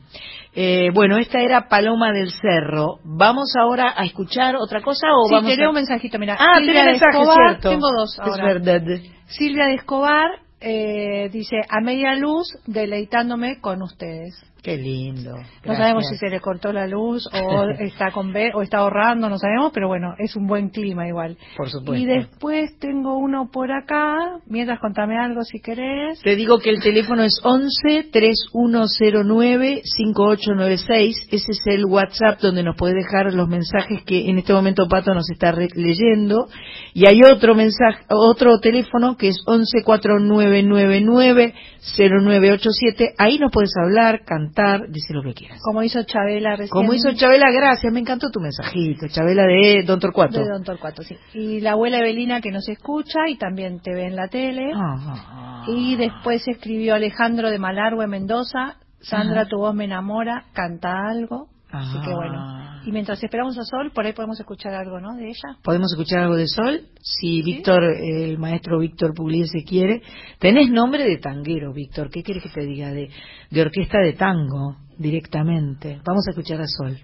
[0.59, 2.95] Eh, bueno, esta era Paloma del Cerro.
[3.03, 5.69] ¿Vamos ahora a escuchar otra cosa o Sí, vamos te a...
[5.69, 6.35] un mensajito, mira.
[6.39, 7.69] Ah, Silvia de mensaje, Escobar, cierto.
[7.69, 8.43] Tengo dos Es ahora.
[8.43, 8.81] verdad.
[9.27, 14.34] Silvia de Escobar eh, dice, a media luz, deleitándome con ustedes.
[14.61, 15.38] Qué lindo.
[15.65, 16.19] No sabemos si Gracias.
[16.19, 19.88] se le cortó la luz o está con B o está ahorrando, no sabemos, pero
[19.88, 21.38] bueno, es un buen clima igual.
[21.55, 21.95] Por supuesto.
[21.95, 26.19] Y después tengo uno por acá, mientras contame algo si querés.
[26.21, 31.27] Te digo que el teléfono es 11 3109 5896.
[31.31, 35.13] Ese es el WhatsApp donde nos puede dejar los mensajes que en este momento Pato
[35.13, 36.47] nos está leyendo.
[36.93, 41.53] Y hay otro mensaje, otro teléfono que es 11 4999
[41.95, 43.13] 0987.
[43.17, 44.46] Ahí nos puedes hablar, cantar,
[44.87, 45.59] decir lo que quieras.
[45.63, 46.69] Como hizo Chabela recién.
[46.69, 50.39] Como hizo Chabela, gracias, me encantó tu mensajito, Chabela de Don Torcuato.
[50.39, 51.17] De Don Torcuato, sí.
[51.33, 54.71] Y la abuela Evelina que nos escucha y también te ve en la tele.
[54.75, 58.77] Ah, Y después escribió Alejandro de Malargüe, Mendoza.
[58.99, 61.47] Sandra, tu voz me enamora, canta algo.
[61.72, 62.15] Así que Ah.
[62.15, 62.68] bueno.
[62.85, 65.14] Y mientras esperamos a Sol, por ahí podemos escuchar algo, ¿no?
[65.15, 65.57] De ella.
[65.61, 66.81] ¿Podemos escuchar algo de Sol?
[67.02, 70.02] Si Víctor, el maestro Víctor Pugliese quiere.
[70.39, 72.10] Tenés nombre de tanguero, Víctor.
[72.10, 72.91] ¿Qué quieres que te diga?
[72.91, 73.10] De,
[73.52, 75.99] de orquesta de tango, directamente.
[76.06, 76.98] Vamos a escuchar a Sol.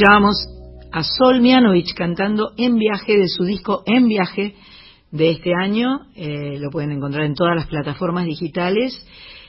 [0.00, 0.48] Escuchábamos
[0.92, 4.54] a Sol Mianovich cantando En Viaje de su disco En Viaje
[5.10, 6.06] de este año.
[6.16, 8.94] Eh, lo pueden encontrar en todas las plataformas digitales.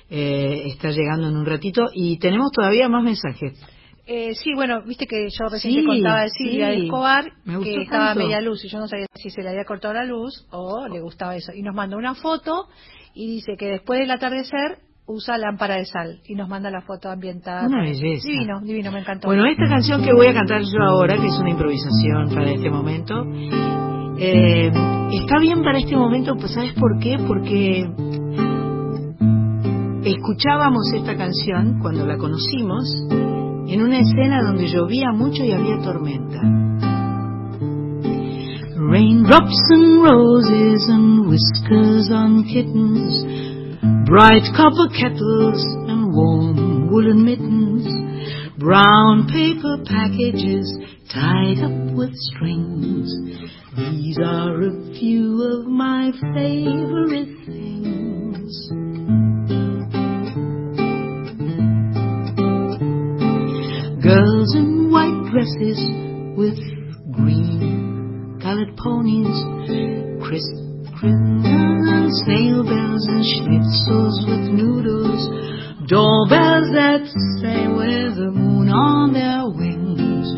[0.09, 3.57] Eh, está llegando en un ratito y tenemos todavía más mensajes.
[4.05, 6.81] Eh, sí, bueno, viste que yo recién Sí, te contaba de Silvia sí.
[6.83, 7.31] Escobar,
[7.63, 8.23] que estaba a tanto.
[8.27, 10.99] media luz y yo no sabía si se le había cortado la luz o le
[10.99, 11.53] gustaba eso.
[11.55, 12.67] Y nos manda una foto
[13.13, 17.09] y dice que después del atardecer usa lámpara de sal y nos manda la foto
[17.09, 17.67] ambientada.
[17.67, 18.27] Una belleza.
[18.27, 19.27] Divino, divino, me encantó.
[19.27, 22.69] Bueno, esta canción que voy a cantar yo ahora, que es una improvisación para este
[22.69, 23.25] momento,
[24.17, 24.71] eh,
[25.11, 27.17] está bien para este momento, pues ¿sabes por qué?
[27.27, 27.89] Porque
[30.03, 32.85] escuchábamos esta canción cuando la conocimos
[33.67, 36.41] en una escena donde llovía mucho y había tormenta.
[38.75, 43.25] Raindrops and roses and whiskers on kittens,
[44.11, 47.87] bright copper kettles and warm woolen mittens,
[48.59, 50.67] brown paper packages
[51.13, 53.07] tied up with strings.
[53.77, 58.51] These are a few of my favorite things.
[64.03, 65.79] Girls in white dresses
[66.35, 66.59] with
[67.15, 69.39] green colored ponies,
[70.21, 70.70] crisp
[71.01, 75.21] crimson and snail bells and schnitzels with noodles,
[75.89, 77.01] doorbells that
[77.41, 80.29] say with the moon on their wings.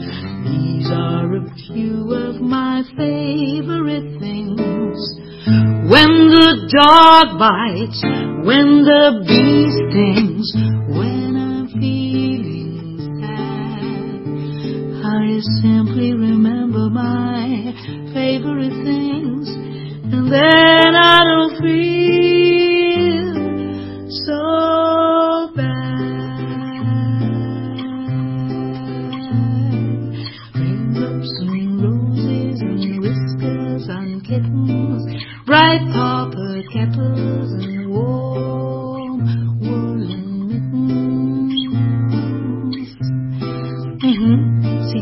[0.47, 4.95] These are a few of my favorite things.
[5.91, 7.99] When the dog bites,
[8.47, 10.47] when the bee stings,
[10.95, 13.83] when I'm feeling sad,
[15.11, 17.75] I simply remember my
[18.15, 19.51] favorite things,
[20.13, 23.33] and then I don't feel
[24.25, 25.73] so bad.
[30.53, 33.89] Raindrops and roses and whiskers
[34.21, 35.03] kittens,
[35.47, 38.72] bright copper kettles and warm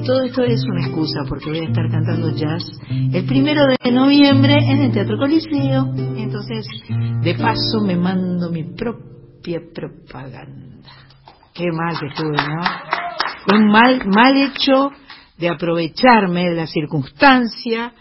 [0.06, 4.56] Todo esto es una excusa porque voy a estar cantando jazz el primero de noviembre
[4.56, 5.94] en el Teatro Coliseo.
[6.18, 6.65] Entonces,
[7.22, 10.91] de paso me mando mi propia propaganda.
[11.53, 13.57] Qué mal que estuve, ¿no?
[13.57, 14.91] Un mal, mal hecho
[15.38, 17.94] de aprovecharme de la circunstancia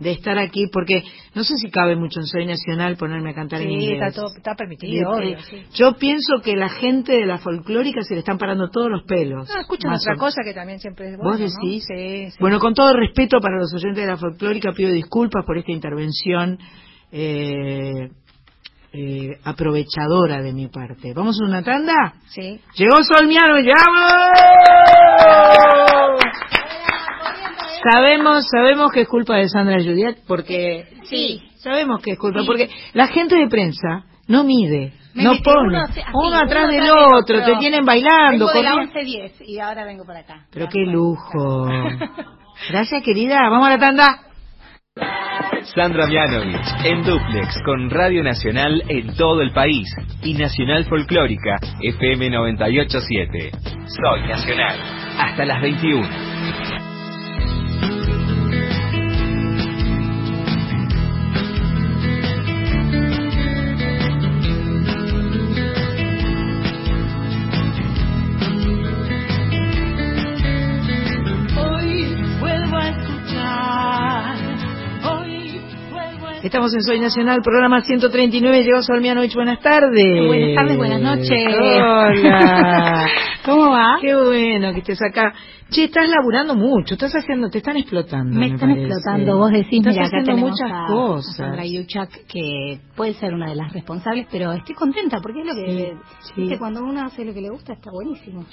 [0.00, 1.02] de estar aquí, porque
[1.34, 4.00] no sé si cabe mucho en Soy Nacional ponerme a cantar en sí, inglés.
[4.02, 5.36] está, todo, está permitido, obvio.
[5.36, 5.62] eh, Sí.
[5.74, 9.48] Yo pienso que la gente de la folclórica se le están parando todos los pelos.
[9.48, 11.44] No, escuchan Más otra o- cosa que también siempre es ¿Vos bueno, ¿no?
[11.44, 11.84] decís?
[11.86, 12.36] Sí, sí.
[12.40, 16.58] Bueno, con todo respeto para los oyentes de la folclórica, pido disculpas por esta intervención
[17.12, 18.08] eh,
[18.92, 21.12] eh, aprovechadora de mi parte.
[21.14, 22.14] ¿Vamos a una tanda?
[22.28, 22.58] Sí.
[22.74, 24.00] Llegó Solmiano, ¡llamo!
[27.82, 31.40] Sabemos, sabemos que es culpa de Sandra Juliet, porque Sí.
[31.58, 32.46] sabemos que es culpa, Sí.
[32.46, 36.72] porque la gente de prensa no mide, Me no pone, uno así, uno atrás uno
[36.72, 38.94] del otro, te tienen bailando, Vengo de la corriendo.
[39.00, 40.46] 11.10 y ahora vengo por acá.
[40.52, 41.66] Pero qué lujo.
[42.70, 43.40] Gracias, querida.
[43.48, 44.18] Vamos a la tanda.
[45.74, 49.88] Sandra Mianovich en Duplex con Radio Nacional en todo el país
[50.22, 53.50] y Nacional Folclórica FM 987.
[53.86, 54.76] Soy Nacional.
[55.18, 56.08] Hasta las 21.
[76.60, 78.64] Estamos en Soy Nacional, programa 139.
[78.64, 79.34] Llegó Solmianovich.
[79.34, 80.26] Buenas tardes.
[80.26, 81.56] Buenas tardes, buenas noches.
[81.58, 83.06] Hola.
[83.44, 83.98] ¿Cómo va?
[84.00, 85.32] Qué bueno que estés acá.
[85.70, 88.36] Che, estás laburando mucho, estás haciendo, te están explotando.
[88.36, 88.86] Me están parece.
[88.88, 91.30] explotando, vos decís, Estás mira, acá haciendo tenemos muchas a, cosas.
[91.30, 95.46] a Sandra Yuchak, que puede ser una de las responsables, pero estoy contenta porque es
[95.46, 95.94] lo que,
[96.34, 96.56] Sí, sí.
[96.58, 98.44] cuando uno hace lo que le gusta está buenísimo.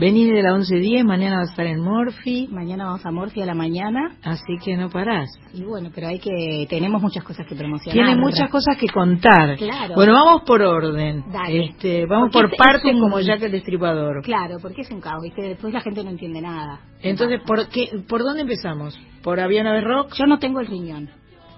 [0.00, 3.46] Venís de la 11.10, mañana vas a estar en Morphy, Mañana vamos a Morphy a
[3.46, 5.28] la mañana así que no parás.
[5.52, 7.92] y bueno, pero hay que, tenemos muchas cosas que promocionar.
[8.06, 9.58] Tiene muchas cosas que contar.
[9.58, 9.94] Claro.
[9.94, 11.22] Bueno, vamos por orden.
[11.30, 11.66] Dale.
[11.66, 14.22] Este, vamos Porque por es- es partes un- como Jack el Destripador.
[14.22, 15.42] Claro, porque es un caos, ¿viste?
[15.42, 16.80] Después la gente no entiende nada.
[17.02, 18.98] Entonces, ¿por, qué, ¿por dónde empezamos?
[19.22, 20.14] ¿Por Aviana Rock?
[20.14, 21.10] Yo no tengo el riñón.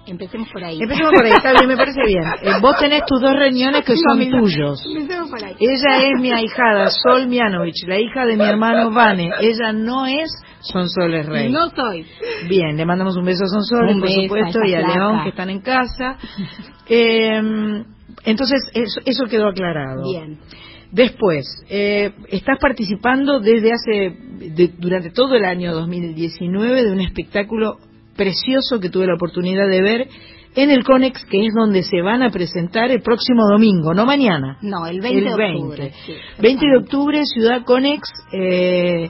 [0.07, 0.77] Empecemos por ahí.
[0.79, 2.23] Empecemos por ahí, está bien, me parece bien.
[2.43, 4.83] Eh, vos tenés tus dos riñones que son tuyos.
[4.95, 5.55] Empecemos por ahí.
[5.59, 9.31] Ella es mi ahijada, Sol Mianovich, la hija de mi hermano Vane.
[9.41, 10.29] Ella no es
[10.59, 11.51] Sonsoles Rey.
[11.51, 12.05] No soy.
[12.47, 14.81] Bien, le mandamos un beso a Sonsoles, por supuesto, y a.
[14.81, 16.17] León, que están en casa.
[16.87, 17.41] Eh,
[18.25, 20.03] entonces, eso, eso quedó aclarado.
[20.03, 20.37] Bien.
[20.91, 24.15] Después, eh, estás participando desde hace,
[24.55, 27.77] de- durante todo el año 2019 de un espectáculo
[28.15, 30.07] precioso que tuve la oportunidad de ver
[30.55, 34.57] en el CONEX, que es donde se van a presentar el próximo domingo, no mañana.
[34.61, 35.57] No, el 20 El de 20.
[35.61, 35.91] octubre.
[36.05, 39.09] sí, 20 de octubre, Ciudad Conex, eh,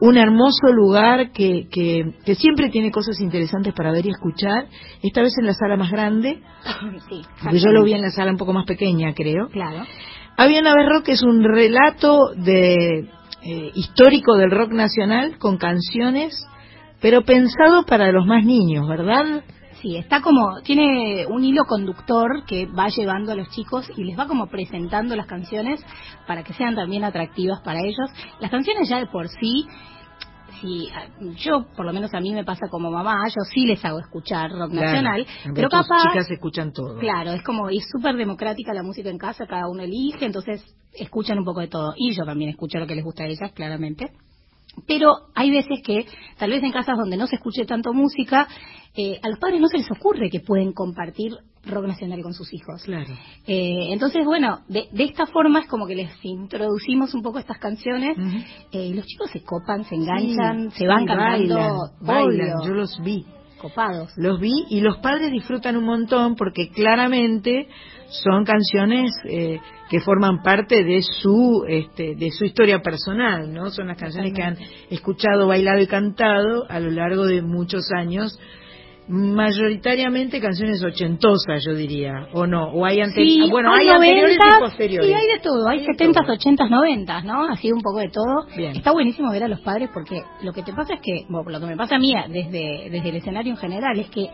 [0.00, 4.66] un hermoso lugar que, que, que siempre tiene cosas interesantes para ver y escuchar.
[5.02, 6.40] Esta vez en la sala más grande,
[7.08, 9.48] Sí, porque yo lo vi en la sala un poco más pequeña, creo.
[9.48, 9.84] Claro.
[10.36, 13.08] Había una vez rock, es un relato de
[13.42, 16.44] eh, histórico del rock nacional con canciones,
[17.00, 19.44] pero pensado para los más niños, ¿verdad?
[19.80, 24.18] Sí, está como, tiene un hilo conductor que va llevando a los chicos y les
[24.18, 25.84] va como presentando las canciones
[26.26, 28.10] para que sean también atractivas para ellos.
[28.40, 29.66] Las canciones ya de por sí,
[30.64, 30.88] si
[31.36, 34.50] yo, por lo menos a mí me pasa como mamá, yo sí les hago escuchar
[34.50, 36.98] rock nacional, pero capaz, chicas escuchan todo.
[36.98, 40.64] claro, es como, es súper democrática la música en casa, cada uno elige, entonces
[40.94, 41.92] escuchan un poco de todo.
[41.96, 44.12] Y yo también escucho lo que les gusta a ellas, claramente.
[44.88, 48.48] Pero hay veces que, tal vez en casas donde no se escuche tanto música,
[48.96, 51.32] eh, a los padres no se les ocurre que pueden compartir
[51.66, 52.82] rock nacional con sus hijos.
[52.84, 53.12] Claro.
[53.46, 57.58] Eh, entonces, bueno, de, de esta forma es como que les introducimos un poco estas
[57.58, 58.16] canciones
[58.72, 62.74] eh, y los chicos se copan, se enganchan, Sí, se van cantando, bailan, bailan, yo
[62.74, 63.24] los vi.
[63.60, 64.12] copados.
[64.16, 67.66] Los vi y los padres disfrutan un montón porque claramente
[68.08, 69.58] son canciones eh,
[69.88, 73.70] que forman parte de su este, de su historia personal, ¿no?
[73.70, 74.58] Son las canciones que han
[74.90, 78.38] escuchado, bailado y cantado a lo largo de muchos años,
[79.08, 84.36] mayoritariamente canciones ochentosas, yo diría, o no, o hay ante- Sí, bueno, hay hay anteriores
[84.36, 85.08] y 90s, posteriores.
[85.08, 85.68] Sí, hay de todo.
[85.68, 86.34] Hay Hay de 70s, todo.
[86.34, 87.44] 80s, 90s, ¿no?
[87.50, 88.46] Así un poco de todo.
[88.56, 88.76] Bien.
[88.76, 91.60] Está buenísimo ver a los padres porque lo que te pasa es que, bueno, lo
[91.60, 94.28] que me pasa a mí desde, desde el escenario en general es que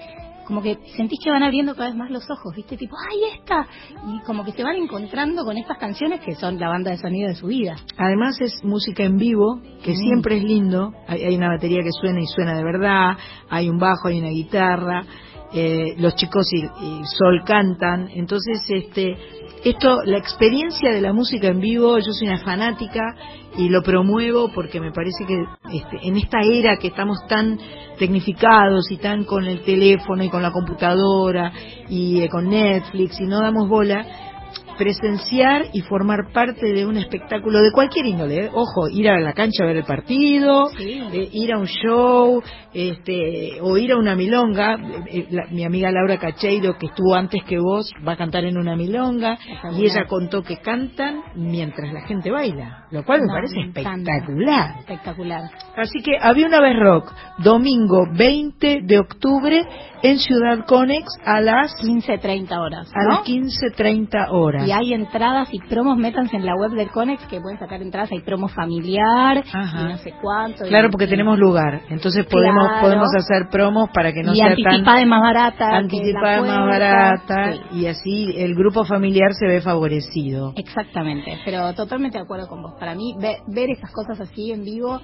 [0.50, 2.76] como que sentís que van abriendo cada vez más los ojos, ¿viste?
[2.76, 3.68] Tipo, ¡ay, esta!
[4.12, 7.28] Y como que se van encontrando con estas canciones que son la banda de sonido
[7.28, 7.76] de su vida.
[7.96, 9.96] Además es música en vivo, que Mm.
[9.96, 10.92] siempre es lindo.
[11.06, 13.16] Hay, hay una batería que suena y suena de verdad,
[13.48, 15.04] hay un bajo, hay una guitarra,
[15.52, 18.08] eh, los chicos y, y Sol cantan.
[18.14, 19.16] Entonces, este,
[19.64, 23.14] esto, la experiencia de la música en vivo, yo soy una fanática
[23.56, 27.58] y lo promuevo porque me parece que este, en esta era que estamos tan
[27.98, 31.52] tecnificados y tan con el teléfono y con la computadora
[31.88, 34.29] y eh, con Netflix y no damos bola,
[34.78, 38.46] presenciar y formar parte de un espectáculo de cualquier índole.
[38.46, 38.50] ¿eh?
[38.52, 42.42] Ojo, ir a la cancha a ver el partido, eh, ir a un show,
[42.72, 44.76] este, o ir a una milonga.
[45.06, 48.56] Eh, la- mi amiga Laura Cacheiro, que estuvo antes que vos, va a cantar en
[48.56, 49.38] una milonga
[49.76, 54.78] y ella contó que cantan mientras la gente baila, lo cual me parece me espectacular.
[54.80, 55.42] Espectacular.
[55.76, 59.62] Así que había una vez rock, domingo 20 de octubre
[60.02, 62.90] en Ciudad Conex a las 15.30 horas.
[62.94, 64.66] a las 15.30 horas.
[64.66, 68.10] Y hay entradas y promos, métanse en la web del Conex que pueden sacar entradas,
[68.12, 69.80] hay promo familiar Ajá.
[69.80, 70.64] y no sé cuánto.
[70.64, 72.80] Claro, porque tenemos lugar, entonces podemos Claro.
[72.82, 75.76] podemos hacer promos para que no y sea anticipada tan más barata.
[75.76, 80.52] anticipada más barata Sí, y así el grupo familiar se ve favorecido.
[80.56, 82.74] exactamente, pero totalmente de acuerdo con vos.
[82.78, 85.00] Para mí, ve- ver esas cosas así en vivo,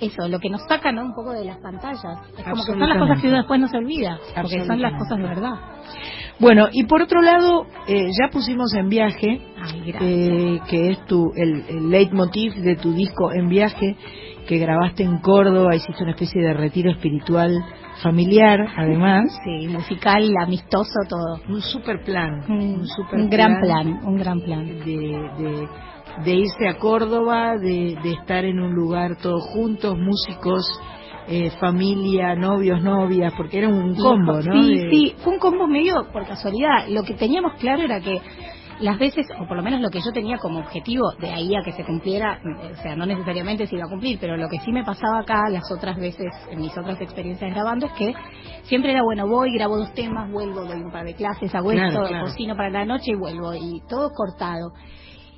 [0.00, 1.02] eso, lo que nos saca ¿no?
[1.02, 2.18] un poco de las pantallas.
[2.36, 4.92] Es como que son las cosas que uno después no se olvida, porque son las
[4.94, 5.54] cosas de verdad.
[6.40, 11.30] Bueno, y por otro lado, eh, ya pusimos en viaje, Ay, eh, que es tu
[11.36, 13.96] el, el leitmotiv de tu disco En Viaje,
[14.46, 17.50] que grabaste en Córdoba, hiciste una especie de retiro espiritual
[18.02, 19.24] familiar, además.
[19.44, 21.40] Sí, musical, amistoso, todo.
[21.48, 24.66] Un super plan, Un, un super un gran plan, un gran plan.
[24.66, 25.68] de, de,
[26.24, 30.66] de irse a Córdoba, de, de estar en un lugar todos juntos, músicos,
[31.28, 34.62] eh, familia, novios, novias, porque era un combo, ¿no?
[34.64, 36.86] Sí, De- sí, fue un combo medio por casualidad.
[36.88, 38.20] Lo que teníamos claro era que
[38.80, 41.62] las veces, o por lo menos lo que yo tenía como objetivo, de ahí a
[41.64, 42.40] que se cumpliera,
[42.72, 45.48] o sea, no necesariamente se iba a cumplir, pero lo que sí me pasaba acá
[45.48, 48.12] las otras veces, en mis otras experiencias grabando, es que
[48.64, 51.88] siempre era, bueno, voy, grabo dos temas, vuelvo, doy un par de clases, hago Claro,
[51.88, 52.26] esto, claro.
[52.26, 54.72] cocino para la noche y vuelvo, y todo cortado.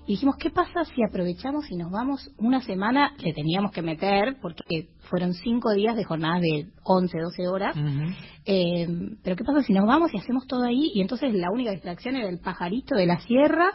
[0.07, 3.12] Y dijimos, ¿qué pasa si aprovechamos y nos vamos una semana?
[3.19, 7.77] Le teníamos que meter, porque fueron cinco días de jornadas de 11, 12 horas.
[8.45, 8.87] Eh,
[9.24, 10.93] pero ¿qué pasa si nos vamos y hacemos todo ahí?
[10.95, 13.66] Y entonces la única distracción era el pajarito de la sierra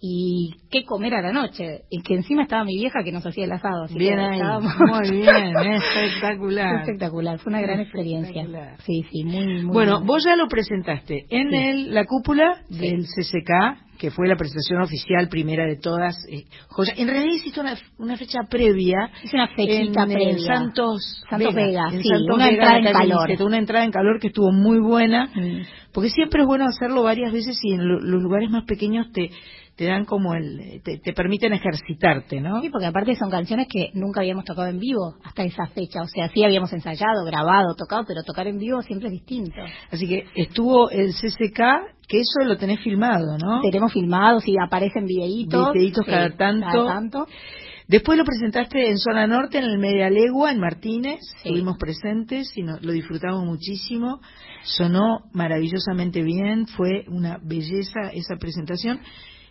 [0.00, 1.82] y qué comer a la noche.
[1.90, 3.84] Y que encima estaba mi vieja que nos hacía el asado.
[3.84, 5.74] Así Bien que ahí, estábamos- muy bien, Fue
[6.06, 6.80] espectacular.
[6.82, 8.76] espectacular, fue una gran experiencia.
[8.86, 11.56] Sí, sí, muy, muy Bueno, vos ya lo presentaste en Sí.
[11.56, 16.16] el, la cúpula del CCK, que fue la presentación oficial primera de todas.
[16.30, 16.94] eh, joya.
[16.96, 19.10] En realidad hiciste una, una fecha previa.
[19.22, 20.46] Hice una fechita en, eh, previa.
[20.56, 23.42] Santos, Santos Vega, en sí, Santos una Vega, entrada en calor.
[23.46, 25.62] Una entrada en calor que estuvo muy buena, Mm.
[25.92, 29.30] porque siempre es bueno hacerlo varias veces y en lo- los lugares más pequeños te,
[29.80, 32.60] te dan como el, te, te permiten ejercitarte, ¿no?
[32.60, 36.02] Sí, porque aparte son canciones que nunca habíamos tocado en vivo hasta esa fecha.
[36.02, 39.54] O sea, sí habíamos ensayado, grabado, tocado, pero tocar en vivo siempre es distinto.
[39.90, 41.60] Así que estuvo el CCK,
[42.06, 43.62] que eso lo tenés filmado, ¿no?
[43.62, 45.72] Tenemos filmados y aparecen videitos.
[45.72, 46.66] Videitos Sí, cada tanto.
[46.66, 47.26] cada tanto.
[47.88, 51.20] Después lo presentaste en Zona Norte, en el Media Legua, en Martínez.
[51.42, 51.48] Sí.
[51.48, 54.20] Estuvimos presentes y no- lo disfrutamos muchísimo.
[54.62, 59.00] Sonó maravillosamente bien, fue una belleza esa presentación.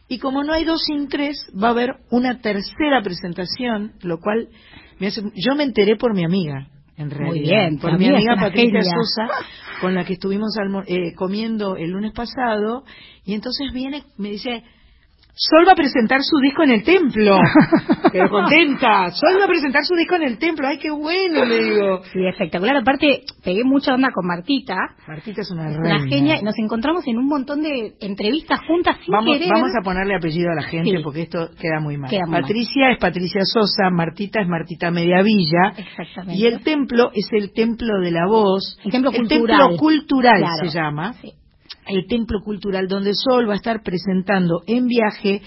[0.09, 4.49] Y como no hay dos sin tres, va a haber una tercera presentación, lo cual
[4.99, 6.67] me hace, yo me enteré por mi amiga,
[6.97, 7.29] en realidad.
[7.29, 8.91] Muy bien, por mi amiga Patricia genia.
[8.91, 9.29] Sosa,
[9.79, 10.55] con la que estuvimos
[10.87, 12.83] eh, comiendo el lunes pasado,
[13.23, 14.63] y entonces viene, me dice,
[15.41, 17.39] Sol va a presentar su disco en el templo.
[18.11, 19.09] Pero contenta.
[19.11, 20.67] Sol va a presentar su disco en el templo.
[20.67, 22.01] Ay, qué bueno, le digo.
[22.11, 22.75] Sí, espectacular.
[22.75, 24.75] Aparte, pegué mucha onda con Martita.
[25.07, 26.07] Martita es una Una reina.
[26.09, 26.41] genia.
[26.41, 29.49] Nos encontramos en un montón de entrevistas juntas sin Vamos, querer.
[29.53, 31.03] vamos a ponerle apellido a la gente Sí.
[31.03, 32.09] porque esto queda muy mal.
[32.09, 32.41] Queda muy mal.
[32.41, 35.71] Patricia es Patricia Sosa, Martita es Martita Mediavilla.
[35.77, 36.35] Exactamente.
[36.35, 38.77] Y el templo es el templo de la voz.
[38.83, 39.57] El templo El cultural.
[39.59, 40.69] templo cultural Claro.
[40.69, 41.13] se llama.
[41.21, 41.31] Sí.
[41.89, 45.41] El Templo Cultural, donde Sol va a estar presentando en viaje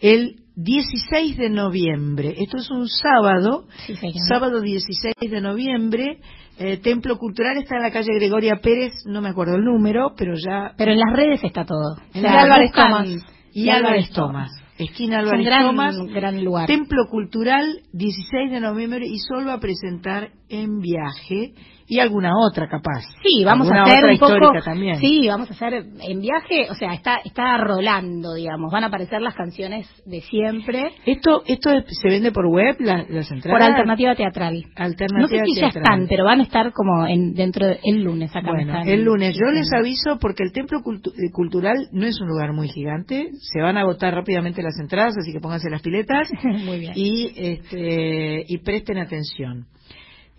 [0.00, 2.34] el 16 de noviembre.
[2.38, 3.94] Esto es un sábado, Sí,
[4.28, 6.18] sábado 16 de noviembre.
[6.58, 10.34] Eh, Templo Cultural está en la calle Gregoria Pérez, no me acuerdo el número, pero
[10.34, 10.72] ya...
[10.76, 11.96] Pero en las redes está todo.
[12.14, 13.08] En la- Álvarez Tomás.
[13.52, 14.50] Y Álvarez Tomás.
[14.76, 15.96] Esquina Álvarez gran, Tomás.
[16.12, 16.66] gran lugar.
[16.66, 21.52] Templo Cultural, 16 de noviembre, y Sol va a presentar en viaje
[21.88, 23.02] y alguna otra capaz.
[23.22, 24.52] Sí, vamos a hacer un poco.
[24.64, 24.96] también.
[24.96, 29.20] Sí, vamos a hacer en viaje, o sea, está está rolando, digamos, van a aparecer
[29.22, 33.58] las canciones de siempre Esto, esto es- se vende por web, la- las entradas.
[33.58, 34.64] por alternativa teatral.
[34.76, 38.02] Alternativa No sé si ya están, pero van a estar como en dentro de- el
[38.02, 38.50] lunes acá.
[38.50, 39.34] Bueno, están el lunes.
[39.36, 43.30] Yo les aviso porque el Templo Cultu- eh, Cultural no es un lugar muy gigante.
[43.40, 46.92] Se van a agotar rápidamente las entradas, así que pónganse las piletas Muy bien.
[46.94, 49.66] y, este, y presten atención.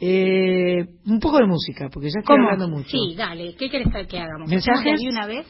[0.02, 2.50] Eh, un poco de música, porque ya estoy ¿Cómo?
[2.50, 2.90] hablando mucho.
[2.90, 4.50] Sí, dale, ¿qué querés que hagamos?
[4.50, 4.80] ¿Mensajes?
[4.80, 5.46] ¿Hacemos de ahí una vez?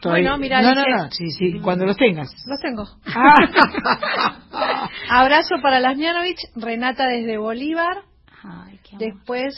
[0.00, 2.30] Todavía- Bueno, mira, no, no, dice- no, sí, sí, cuando los tengas.
[2.46, 2.84] Los tengo.
[3.06, 3.34] Ah.
[5.10, 8.02] Abrazo para las Mianovich, Renata desde Bolívar,
[8.44, 9.08] Ay, qué amor.
[9.16, 9.54] después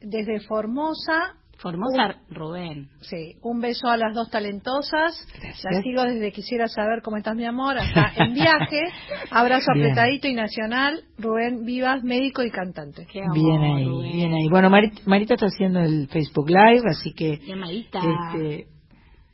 [0.00, 2.88] desde Formosa, Formosa Rubén.
[3.02, 5.64] sí, un beso a las dos talentosas, Gracias.
[5.64, 8.80] las sigo desde quisiera saber cómo estás mi amor, hasta en viaje,
[9.30, 9.86] abrazo Bien.
[9.86, 13.06] apretadito y nacional, Rubén Vivas, médico y cantante.
[13.12, 14.12] Qué amor, Bien ahí, Rubén.
[14.12, 14.48] bien ahí.
[14.48, 17.34] Bueno, Marit- Marita está haciendo el Facebook Live, así que.
[17.34, 18.66] Este,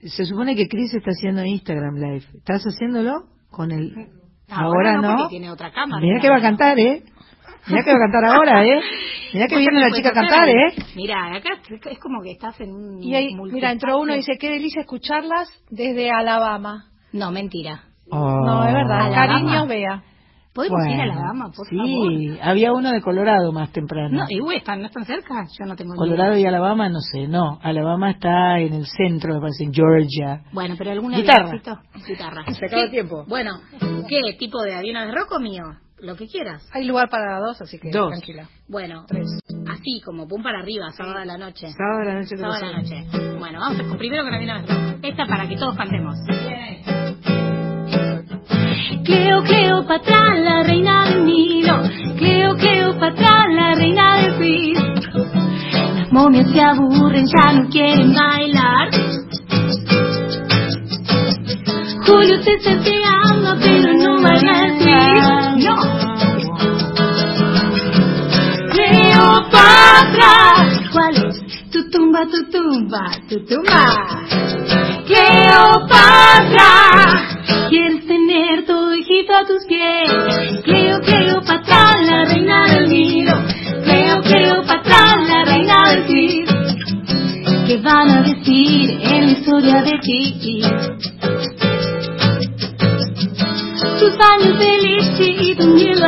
[0.09, 2.25] se supone que Chris está haciendo Instagram Live.
[2.35, 3.25] ¿Estás haciéndolo?
[3.51, 3.93] Con el...
[4.51, 5.17] ahora no.
[5.17, 6.01] porque tiene otra cámara.
[6.03, 7.03] Mira que va a cantar, ¿eh?
[7.69, 8.81] Mira que va a cantar ahora, ¿eh?
[9.35, 10.75] Mira que viene la chica a cantar, ¿eh?
[10.95, 11.51] Mira, acá
[11.91, 13.03] es como que estás en un.
[13.03, 16.85] Y ahí, mira, entró uno y dice, qué delicia escucharlas desde Alabama.
[17.13, 17.83] No, mentira.
[18.11, 19.15] No, es verdad, Alabama.
[19.15, 20.03] cariños, vea.
[20.55, 22.49] ¿Podemos ir a Bueno, Alabama, por sí, favor?
[22.49, 24.21] había uno de Colorado más temprano.
[24.21, 25.45] No, y uy, ¿están, ¿no están cerca?
[25.59, 26.41] Yo no tengo ni Colorado idea.
[26.45, 27.59] y Alabama, no sé, no.
[27.63, 30.45] Alabama está en el centro, me parece, en Georgia.
[30.53, 31.51] Bueno, pero alguna Guitarra.
[32.07, 32.45] Guitarra.
[32.55, 33.25] Se acaba el tiempo.
[33.29, 33.51] Bueno,
[34.09, 35.65] ¿qué tipo de aviones de rock o mío?
[36.01, 36.63] Lo que quieras.
[36.73, 38.09] Hay lugar para dos, así que Dos.
[38.11, 38.49] tranquila.
[38.69, 39.07] Bueno,
[39.71, 41.69] así como pum para arriba, sábado a la noche.
[41.73, 42.37] Sábado a la noche.
[42.37, 43.05] Sábado a la noche.
[43.39, 44.99] Bueno, vamos a- primero con de rock.
[45.03, 46.17] Esta para que todos cantemos.
[49.05, 51.83] Cleo, Cleopatra, la reina del Nilo.
[52.19, 54.79] Cleo, Cleopatra, la reina del Frizz.
[55.97, 58.89] Las momias se aburren, ya no quieren bailar.
[62.07, 64.76] Julio César te ama, pero no bailas
[70.13, 71.71] Cleopatra, ¿cuál es?
[71.71, 74.25] Tu tumba, tu tumba, tu tumba.
[75.07, 76.69] Cleopatra,
[77.69, 80.63] quieres tener todo Egipto a tus pies.
[80.65, 83.37] Cleo, Cleopatra, la reina del Nilo.
[83.85, 86.51] Cleo, Cleopatra, la reina del Frizz.
[87.67, 90.61] ¿Qué van a decir en la historia de Kiki?
[93.99, 96.07] Tus años de leche y tu miedo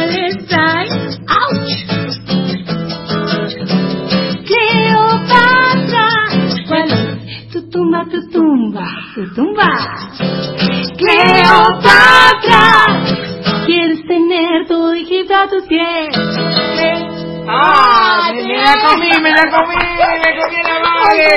[9.19, 9.69] tumba, tu tumba.
[10.97, 12.65] Cleopatra,
[13.66, 16.09] quieres tener todo Egipto a tus pies.
[17.51, 18.31] ¡Ah!
[18.35, 21.28] Me, la comí, me la comí, me comí la madre.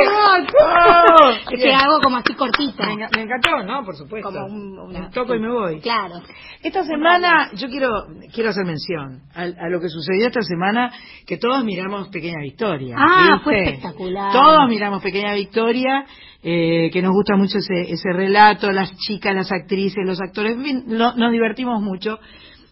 [0.54, 2.86] Oh, Es que hago como así cortita.
[2.86, 3.86] Me, enca- me encantó, ¿no?
[3.86, 4.30] Por supuesto.
[4.30, 5.80] Como un- una- toco y me voy.
[5.80, 6.16] Claro.
[6.62, 10.92] Esta semana yo quiero quiero hacer mención a, a lo que sucedió esta semana,
[11.26, 12.98] que todos miramos Pequeña Victoria.
[13.00, 13.44] Ah, ¿viste?
[13.44, 14.34] fue espectacular.
[14.34, 16.06] Todos miramos Pequeña Victoria,
[16.44, 20.64] eh, que nos gusta mucho ese, ese relato, las chicas, las actrices, los actores, en
[20.64, 22.20] fin, lo- nos divertimos mucho.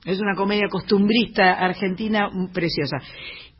[0.05, 2.97] Es una comedia costumbrista argentina mm, preciosa.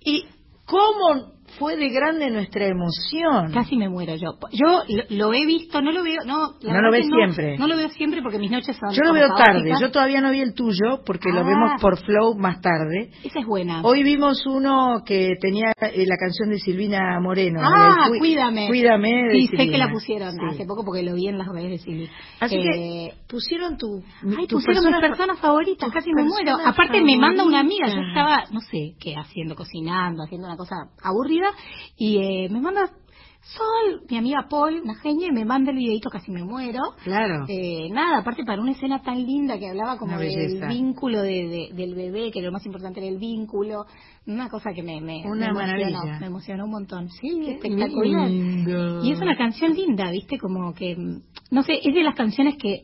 [0.04, 0.26] ¿Y
[0.66, 3.52] cómo fue de grande nuestra emoción?
[3.54, 4.38] Casi me muero yo.
[4.52, 6.54] Yo lo, lo he visto, no lo veo, no.
[6.62, 7.58] la No lo ves siempre.
[7.58, 8.92] No lo veo siempre porque mis noches son.
[8.92, 11.44] Yo lo veo tarde, yo todavía no vi el tuyo porque lo Ah.
[11.44, 13.10] vemos por Flow más tarde.
[13.24, 13.82] Esa es buena.
[13.84, 17.60] Hoy vimos uno que tenía eh, la canción de Silvina Moreno.
[17.64, 18.68] Ah, cuídame.
[18.68, 19.10] Cuídame.
[19.10, 19.72] de Sí, sé Silvina.
[19.72, 20.40] que la pusieron Sí.
[20.50, 22.10] hace poco porque lo vi en las redes de Silvi.
[22.40, 24.02] Así Eh, que pusieron tu.
[24.38, 26.58] Ay, tu pusieron persona- mis personas favoritas, casi me muero.
[26.66, 30.76] Aparte me manda una amiga, yo estaba, no sé, qué haciendo, cocinando, haciendo una cosa
[31.04, 31.39] aburrida,
[31.98, 32.90] y eh, me manda
[33.42, 36.80] Sol, mi amiga Paul, una genia, y me manda el videito, casi me muero.
[37.04, 37.46] Claro.
[37.48, 40.68] Eh, nada, aparte para una escena tan linda que hablaba como Una del belleza.
[40.68, 43.86] vínculo de, de- del bebé, que lo más importante era el vínculo,
[44.28, 47.10] una cosa que me, me, Una me emocionó, me emocionó un montón.
[47.10, 48.30] Sí, Qué espectacular.
[48.30, 49.04] lindo.
[49.06, 50.38] Y es una canción linda, ¿viste?
[50.38, 51.22] Como que, mm,
[51.52, 52.84] no sé, es de las canciones que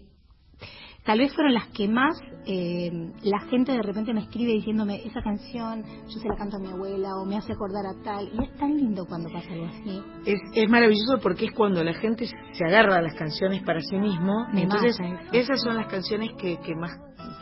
[1.05, 2.91] tal vez fueron las que más eh,
[3.23, 6.67] la gente de repente me escribe diciéndome, esa canción yo se la canto a mi
[6.67, 8.27] abuela o me hace acordar a tal.
[8.27, 10.01] Y es tan lindo cuando pasa algo así.
[10.25, 13.97] Es, es maravilloso porque es cuando la gente se agarra a las canciones para sí
[13.97, 14.47] mismo.
[14.53, 14.97] Me entonces,
[15.31, 16.91] esas son las canciones que, que más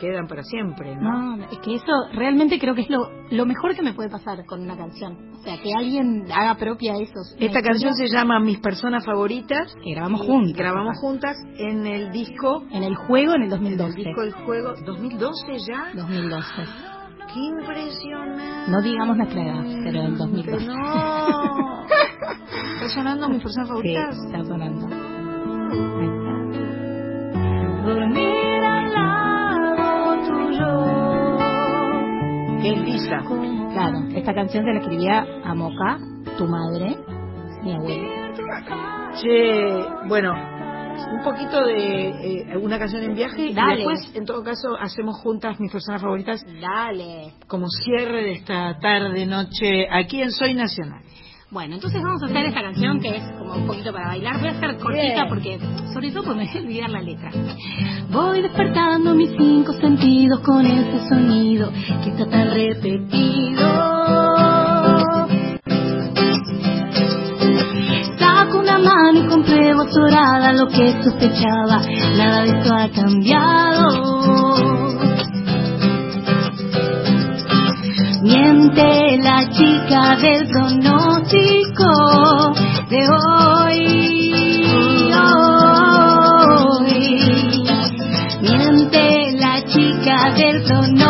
[0.00, 1.36] quedan para siempre, ¿no?
[1.36, 4.44] No, es que eso realmente creo que es lo, lo mejor que me puede pasar
[4.46, 5.32] con una canción.
[5.34, 7.34] O sea, que alguien haga propia esos.
[7.38, 9.74] Esta canción se llama Mis personas favoritas.
[9.84, 10.56] Que grabamos y juntas.
[10.56, 12.64] Grabamos juntas en el disco.
[12.70, 13.98] En el juego en el En 2012.
[13.98, 14.74] el disco El Juego.
[14.76, 15.92] ¿2012 ya?
[15.94, 16.46] 2012.
[17.32, 18.70] ¡Qué impresionante!
[18.70, 20.66] No digamos nuestra edad, pero en 2012.
[20.66, 20.74] No.
[22.74, 24.16] ¿Está sonando mis personas Sí, favoritas?
[24.26, 24.86] está sonando.
[24.86, 26.34] Ahí está.
[27.86, 29.33] Dormir al lado
[32.64, 33.18] Qué lisa.
[33.74, 35.98] Claro, esta canción se la escribía a Moca,
[36.38, 36.96] tu madre,
[37.62, 38.32] mi abuela.
[39.20, 40.32] Che, bueno,
[41.12, 42.08] un poquito de
[42.40, 43.74] eh, una canción en viaje Dale.
[43.74, 47.34] y después, en todo caso, hacemos juntas mis personas favoritas Dale.
[47.48, 51.02] como cierre de esta tarde, noche, aquí en Soy Nacional.
[51.54, 54.40] Bueno, entonces vamos a hacer esta canción que es como un poquito para bailar.
[54.40, 55.60] Voy a hacer cortita porque,
[55.92, 57.30] sobre todo, porque me voy a olvidar la letra.
[58.10, 61.70] Voy despertando mis cinco sentidos con ese sonido
[62.02, 63.60] que está tan repetido.
[68.18, 71.82] Saco una mano y compruebo azorada lo que sospechaba.
[72.16, 74.83] Nada de esto ha cambiado.
[78.24, 81.84] Miente la chica del pronóstico
[82.88, 84.32] de hoy.
[88.40, 91.03] Miente la chica del pronóstico.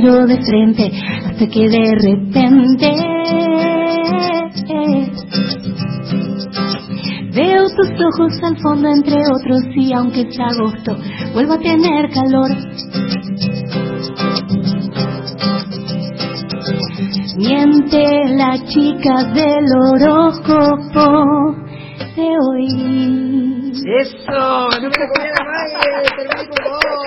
[0.00, 0.90] Miro de frente
[1.26, 2.90] hasta que de repente
[7.34, 10.96] veo tus ojos al fondo entre otros y aunque es agosto
[11.34, 12.50] vuelvo a tener calor.
[17.36, 21.56] Miente la chica del horóscopo
[22.16, 23.72] de hoy.
[24.00, 24.30] ¡Eso!
[24.30, 25.80] ¡No la madre!
[26.16, 27.00] ¡Terminé con vos!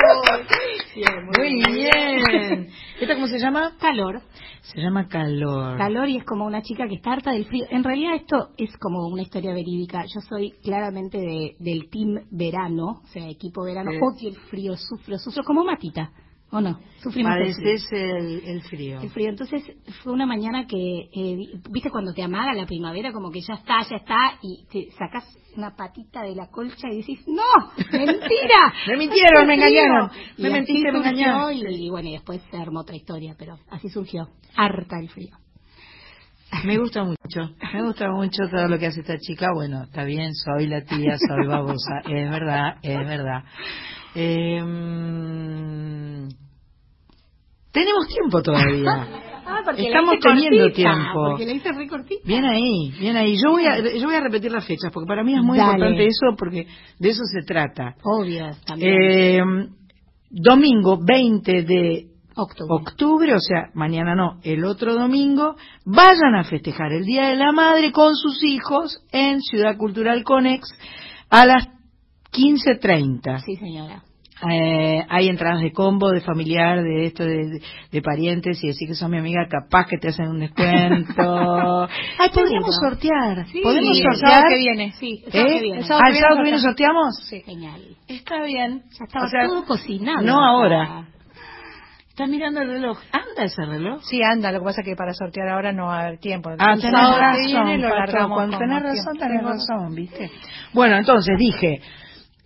[0.95, 2.67] Muy bien.
[2.99, 3.71] ¿Esta cómo se llama?
[3.79, 4.21] Calor.
[4.61, 5.77] Se llama Calor.
[5.77, 7.65] Calor y es como una chica que está harta del frío.
[7.69, 10.03] En realidad esto es como una historia verídica.
[10.13, 13.91] Yo soy claramente de- del team verano, o sea, equipo verano.
[13.91, 13.97] Sí.
[14.01, 16.11] Odio el frío, sufro, sufro como Matita.
[16.55, 16.79] ¿O no?
[17.01, 17.55] Sufrimos el frío.
[17.65, 19.01] Padeces el, el frío.
[19.01, 19.29] El frío.
[19.29, 19.63] Entonces
[20.03, 23.55] fue una mañana que, eh, vi- viste cuando te amaga la primavera, como que ya
[23.55, 25.25] está, ya está, y te sacas
[25.57, 27.71] una patita de la colcha y decís, ¡No!
[27.91, 28.73] ¡Mentira!
[28.87, 29.81] Me mintieron, me Hace frío".
[29.81, 30.11] engañaron.
[30.37, 31.53] Me mentiste, me engañaron.
[31.53, 34.29] Y, y bueno, y después se armó otra historia, pero así surgió.
[34.55, 35.35] Harta el frío.
[36.65, 39.47] Me gusta mucho, me gusta mucho todo lo que hace esta chica.
[39.55, 43.43] Bueno, está bien, soy la tía, soy babosa, es verdad, es verdad.
[44.15, 44.61] Eh,
[47.71, 49.07] tenemos tiempo todavía.
[49.45, 51.25] Ah, Estamos teniendo cortita, tiempo.
[51.31, 52.21] Porque la hice re cortita.
[52.25, 53.35] Bien ahí, bien ahí.
[53.35, 55.73] Yo voy a, yo voy a repetir las fechas porque para mí es muy Dale.
[55.73, 56.65] importante eso porque
[56.97, 57.95] de eso se trata.
[58.03, 58.93] Obvio, también.
[59.01, 59.41] Eh,
[60.29, 62.67] domingo 20 de Octubre.
[62.73, 67.51] octubre, o sea, mañana no, el otro domingo, vayan a festejar el Día de la
[67.51, 70.67] Madre con sus hijos en Ciudad Cultural Conex
[71.29, 71.67] a las
[72.33, 73.39] 15.30.
[73.45, 74.01] Sí, señora.
[74.51, 77.61] Eh, hay entradas de combo, de familiar, de esto, de,
[77.91, 81.83] de parientes, y decir que son mi amiga, capaz que te hacen un descuento.
[82.19, 83.45] Ay, podríamos sortear.
[83.47, 84.31] Sí, ¿Podemos el sortear?
[84.31, 84.91] sábado que viene.
[84.99, 85.53] Sí, el sábado ¿Eh?
[85.55, 85.77] que viene.
[85.79, 87.15] El sábado Ah, que ¿el sábado que viene sorteamos?
[87.29, 87.41] Sí.
[87.45, 87.81] Genial.
[88.09, 88.81] Está bien.
[88.99, 90.21] Ya estaba O sea, todo cocinado.
[90.23, 91.07] no ahora.
[92.09, 92.99] Estás mirando el reloj.
[93.11, 94.01] ¿Anda ese reloj?
[94.03, 96.49] Sí, anda, lo que pasa es que para sortear ahora no va a haber tiempo.
[96.59, 100.29] Ah, El tenés razón, viene lo Pato, largamos cuando tenés razón, tenés razón, ¿viste?
[100.73, 101.81] Bueno, entonces dije,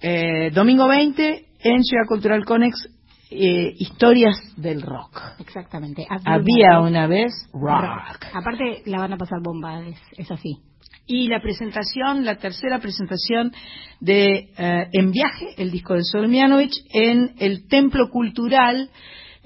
[0.01, 2.89] eh, domingo 20 en Ciudad Cultural Conex,
[3.29, 5.21] eh, historias del rock.
[5.39, 6.07] Exactamente.
[6.25, 8.25] Había una vez rock.
[8.33, 10.57] Aparte, la van a pasar bomba, es, es así.
[11.05, 13.51] Y la presentación, la tercera presentación
[13.99, 18.89] de eh, En Viaje, el disco de Solmianovich, en el Templo Cultural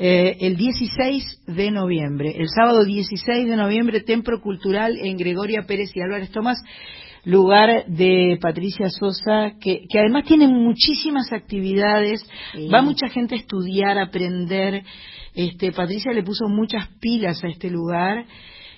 [0.03, 2.33] eh, el 16 de noviembre.
[2.35, 6.57] El sábado 16 de noviembre, Templo Cultural en Gregoria Pérez y Álvarez Tomás,
[7.23, 12.67] lugar de Patricia Sosa, que, que además tiene muchísimas actividades, Sí.
[12.67, 14.83] va mucha gente a estudiar, a aprender.
[15.33, 18.25] Este, Patricia le puso muchas pilas a este lugar.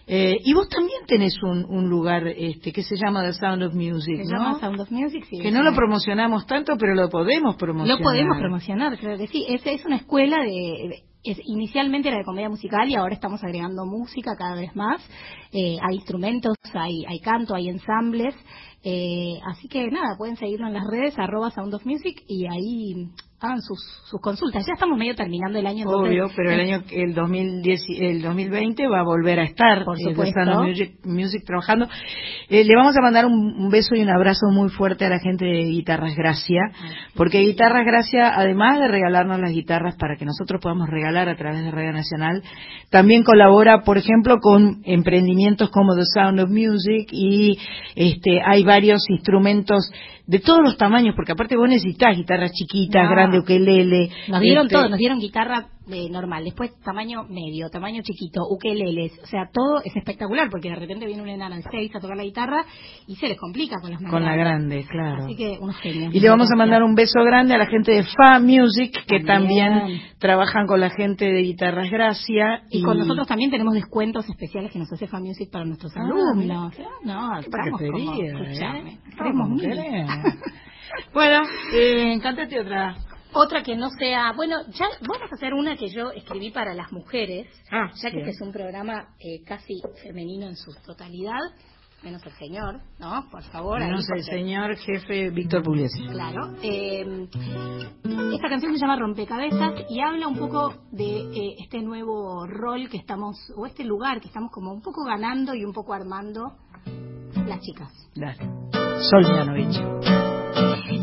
[0.05, 3.73] Eh, y vos también tenés un, un lugar este, que se llama The Sound of
[3.73, 4.37] Music, Se ¿no?
[4.37, 5.23] llama Sound of Music.
[5.29, 7.97] sí, que no lo promocionamos tanto, pero lo podemos promocionar.
[7.99, 9.45] Lo podemos promocionar, creo que sí.
[9.47, 10.49] Es, es una escuela de,
[10.89, 15.01] de- es- inicialmente era de comedia musical y ahora estamos agregando música cada vez más.
[15.51, 18.35] Eh, hay instrumentos, hay, hay canto, hay ensambles.
[18.83, 23.07] Eh, así que nada, pueden seguirlo en las redes, arroba Sound of Music y ahí
[23.43, 24.65] hagan sus, sus consultas.
[24.65, 25.83] Ya estamos medio terminando el año.
[25.83, 29.97] entonces- Obvio, pero el año el 2010, el 2020 va a volver a estar Por
[29.99, 30.39] eh, supuesto.
[30.63, 31.87] Music, Music trabajando.
[32.49, 35.19] Eh, le vamos a mandar un, un beso y un abrazo muy fuerte a la
[35.19, 36.61] gente de Guitarras Gracia,
[37.15, 41.63] porque Guitarras Gracia, además de regalarnos las guitarras para que nosotros podamos regalar a través
[41.63, 42.41] de Radio Nacional,
[42.89, 47.57] también colabora, por ejemplo, con emprendimientos como The Sound of Music y
[47.95, 49.91] este hay varios instrumentos
[50.25, 53.09] de todos los tamaños, porque aparte vos necesitas guitarras chiquitas, No.
[53.11, 54.09] grandes, ukelele.
[54.29, 59.25] Nos dieron este, todo, nos dieron guitarra normal, después tamaño medio, tamaño chiquito, ukeleles, o
[59.27, 62.23] sea, todo es espectacular porque de repente viene una enana de seis a tocar la
[62.23, 62.65] guitarra
[63.07, 65.25] y se les complica con las más Con la grande, claro.
[65.25, 66.13] Así que unos genios.
[66.15, 69.19] Y le vamos a mandar un beso grande a la gente de Fa Music, que
[69.21, 70.01] también, También.
[70.19, 72.63] trabajan con la gente de Guitarras Gracia.
[72.69, 76.01] Y con nosotros también tenemos descuentos especiales que nos hace Fan Music para nuestros Ah,
[76.01, 76.73] alumnos.
[77.03, 80.05] No, estamos como, escuchame, ¿eh?
[81.13, 81.41] Bueno,
[81.73, 82.95] eh, cántate otra.
[83.33, 86.91] Otra que no sea, bueno, ya vamos a hacer una que yo escribí para las
[86.91, 88.29] mujeres, Ah, ya que bien.
[88.29, 91.39] este es un programa eh, casi femenino en su totalidad,
[92.03, 93.27] menos el señor, ¿no?
[93.31, 93.79] Por favor.
[93.79, 96.05] Menos el señor jefe Víctor Pugliese.
[96.11, 96.55] Claro.
[96.61, 97.27] Eh,
[98.33, 102.97] esta canción se llama Rompecabezas y habla un poco de eh, este nuevo rol que
[102.97, 106.53] estamos, o este lugar que estamos como un poco ganando y un poco armando
[107.47, 107.91] las chicas.
[108.15, 108.37] Dale.
[109.01, 110.42] Sol Mianovich.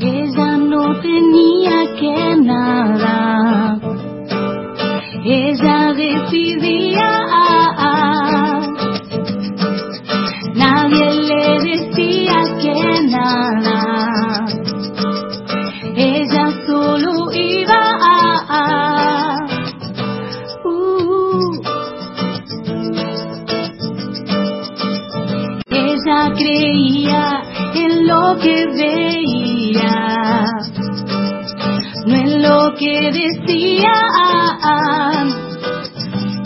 [0.00, 3.78] Ella no tenía que nada.
[5.24, 7.10] Ella decidía.
[10.54, 14.46] Nadie le decía que nada.
[15.96, 17.84] Ella solo iba.
[20.64, 21.60] Uh.
[25.70, 30.44] Ella creía en lo que veía,
[32.06, 33.92] no en lo que decía.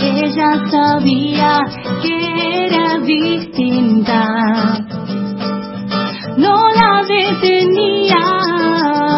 [0.00, 1.60] Ella sabía
[2.02, 4.22] que era distinta,
[6.36, 9.13] no la detenían.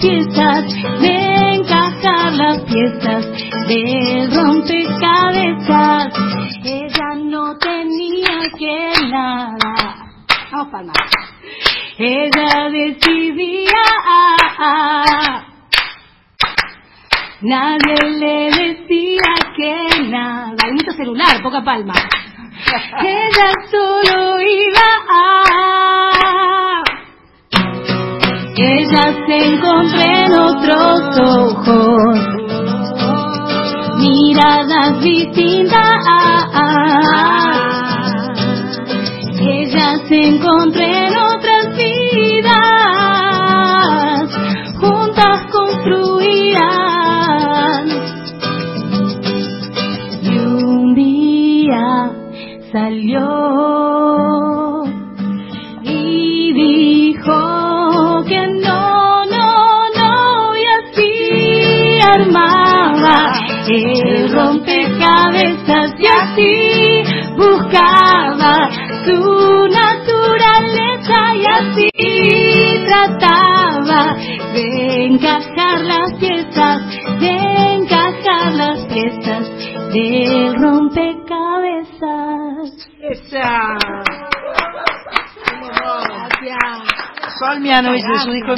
[0.00, 0.37] Just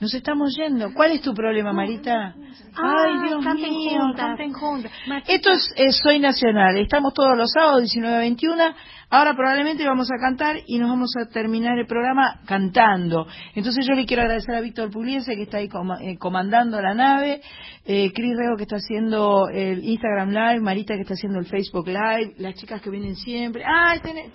[0.00, 0.94] Nos estamos yendo.
[0.94, 2.32] ¿Cuál es tu problema, Marita?
[2.76, 4.26] Ay, Dios canten mío, juntas.
[4.26, 4.92] canten juntas.
[5.26, 6.76] Esto es, eh, Soy Nacional.
[6.78, 8.62] Estamos todos los sábados, 19 a 21.
[9.10, 13.26] Ahora probablemente vamos a cantar y nos vamos a terminar el programa cantando.
[13.56, 16.94] Entonces yo le quiero agradecer a Víctor Puliese que está ahí coma- eh, comandando la
[16.94, 17.40] nave,
[17.84, 21.88] eh, Cris Rego que está haciendo el Instagram Live, Marita que está haciendo el Facebook
[21.88, 23.64] Live, las chicas que vienen siempre.
[23.66, 24.30] Ah, tenés...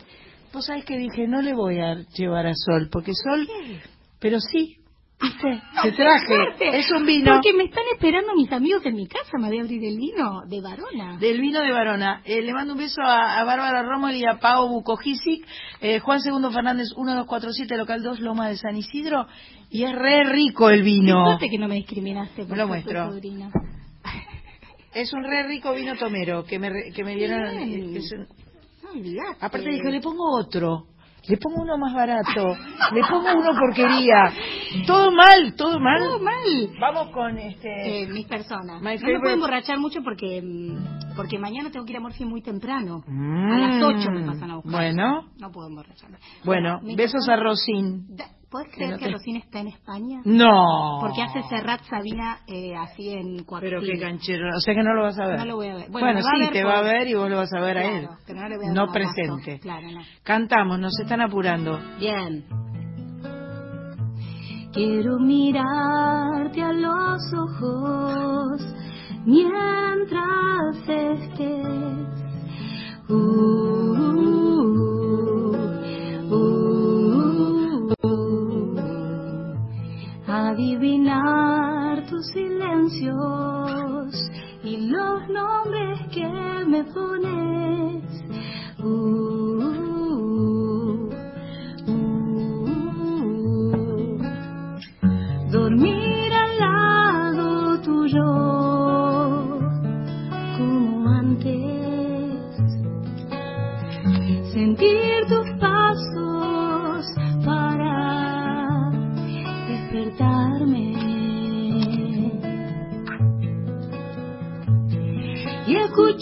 [0.51, 3.47] Vos sabés que dije, no le voy a llevar a Sol, porque Sol...
[4.23, 4.77] Pero sí,
[5.21, 5.61] ¿viste?
[5.83, 6.35] Te traje.
[6.79, 7.33] Es un vino.
[7.33, 10.41] Porque me están esperando mis amigos en mi casa, me voy a abrir el vino
[10.47, 11.17] de Varona.
[11.19, 12.21] Del vino de Varona.
[12.23, 15.45] Eh, le mando un beso a, a Bárbara Rommel y a Pau Bukojisic.
[15.81, 19.27] Eh, Juan Segundo Fernández, 1247, local 2, Loma de San Isidro.
[19.69, 21.25] Y es re rico el vino.
[21.25, 23.09] Suerte que no me discriminaste por Lo muestro.
[24.93, 27.57] Es un re rico vino tomero que me, re- que me dieron.
[27.65, 27.95] Bien.
[27.97, 28.27] es un-
[28.83, 29.43] No olvidaste.
[29.45, 30.85] aparte dije, le pongo otro.
[31.27, 32.55] Le pongo uno más barato.
[32.93, 34.31] Le pongo uno porquería.
[34.85, 35.99] Todo mal, todo mal.
[36.01, 36.69] Todo mal.
[36.79, 38.03] Vamos con este.
[38.03, 38.81] Eh, mis personas.
[38.81, 42.01] My no me favorite- puedo emborrachar mucho porque mm, porque mañana tengo que ir a
[42.01, 43.03] Morphy muy temprano.
[43.07, 43.51] Mm.
[43.51, 44.71] A las 8 me pasan a buscar.
[44.73, 45.29] Bueno.
[45.39, 46.17] No puedo emborracharme.
[46.43, 48.05] Bueno, besos persona- a Rosín.
[48.15, 50.21] Da- ¿Puedes Que creer no que te- Rosina está en España?
[50.25, 50.99] No.
[51.01, 53.65] Porque hace Serrat Sabina eh, así en cuarto.
[53.67, 54.47] Pero qué canchero.
[54.55, 55.39] O sea que no lo vas a ver.
[55.39, 55.89] No lo voy a ver.
[55.89, 58.07] Bueno, sí, ver te va a ver y vos lo vas a ver a él.
[58.27, 58.93] No le voy a dar No un abrazo.
[58.93, 59.59] presente.
[59.59, 60.01] Claro, no.
[60.21, 61.80] Cantamos, nos están apurando.
[61.99, 62.45] Bien.
[64.71, 68.61] Quiero mirarte a los ojos
[69.25, 72.07] mientras estés.
[73.09, 74.02] Uh, uh,
[80.53, 83.15] adivinar tus silencios
[84.63, 86.27] y los nombres que
[86.67, 88.03] me pones.
[88.84, 89.32] Uh,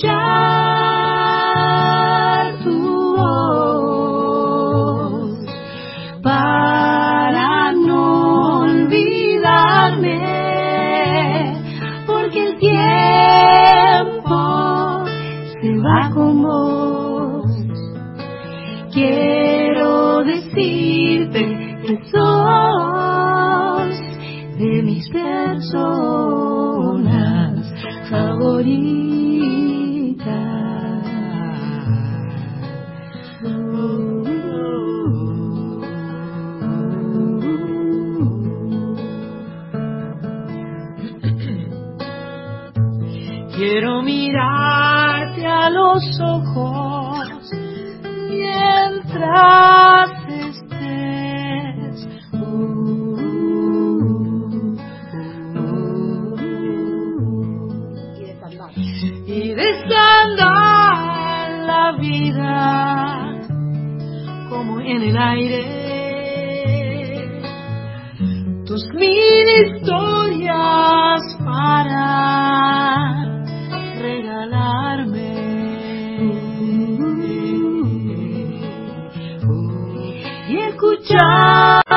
[0.03, 0.60] y
[46.21, 47.51] ojos
[48.29, 52.07] mientras estés.
[59.27, 60.97] Y desandar
[61.65, 63.41] la vida
[64.49, 65.80] como en el aire
[81.21, 81.90] escuchar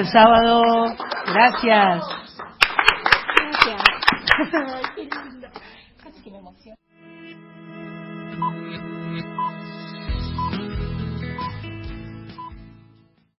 [0.00, 0.94] el sábado.
[1.26, 2.19] Gracias.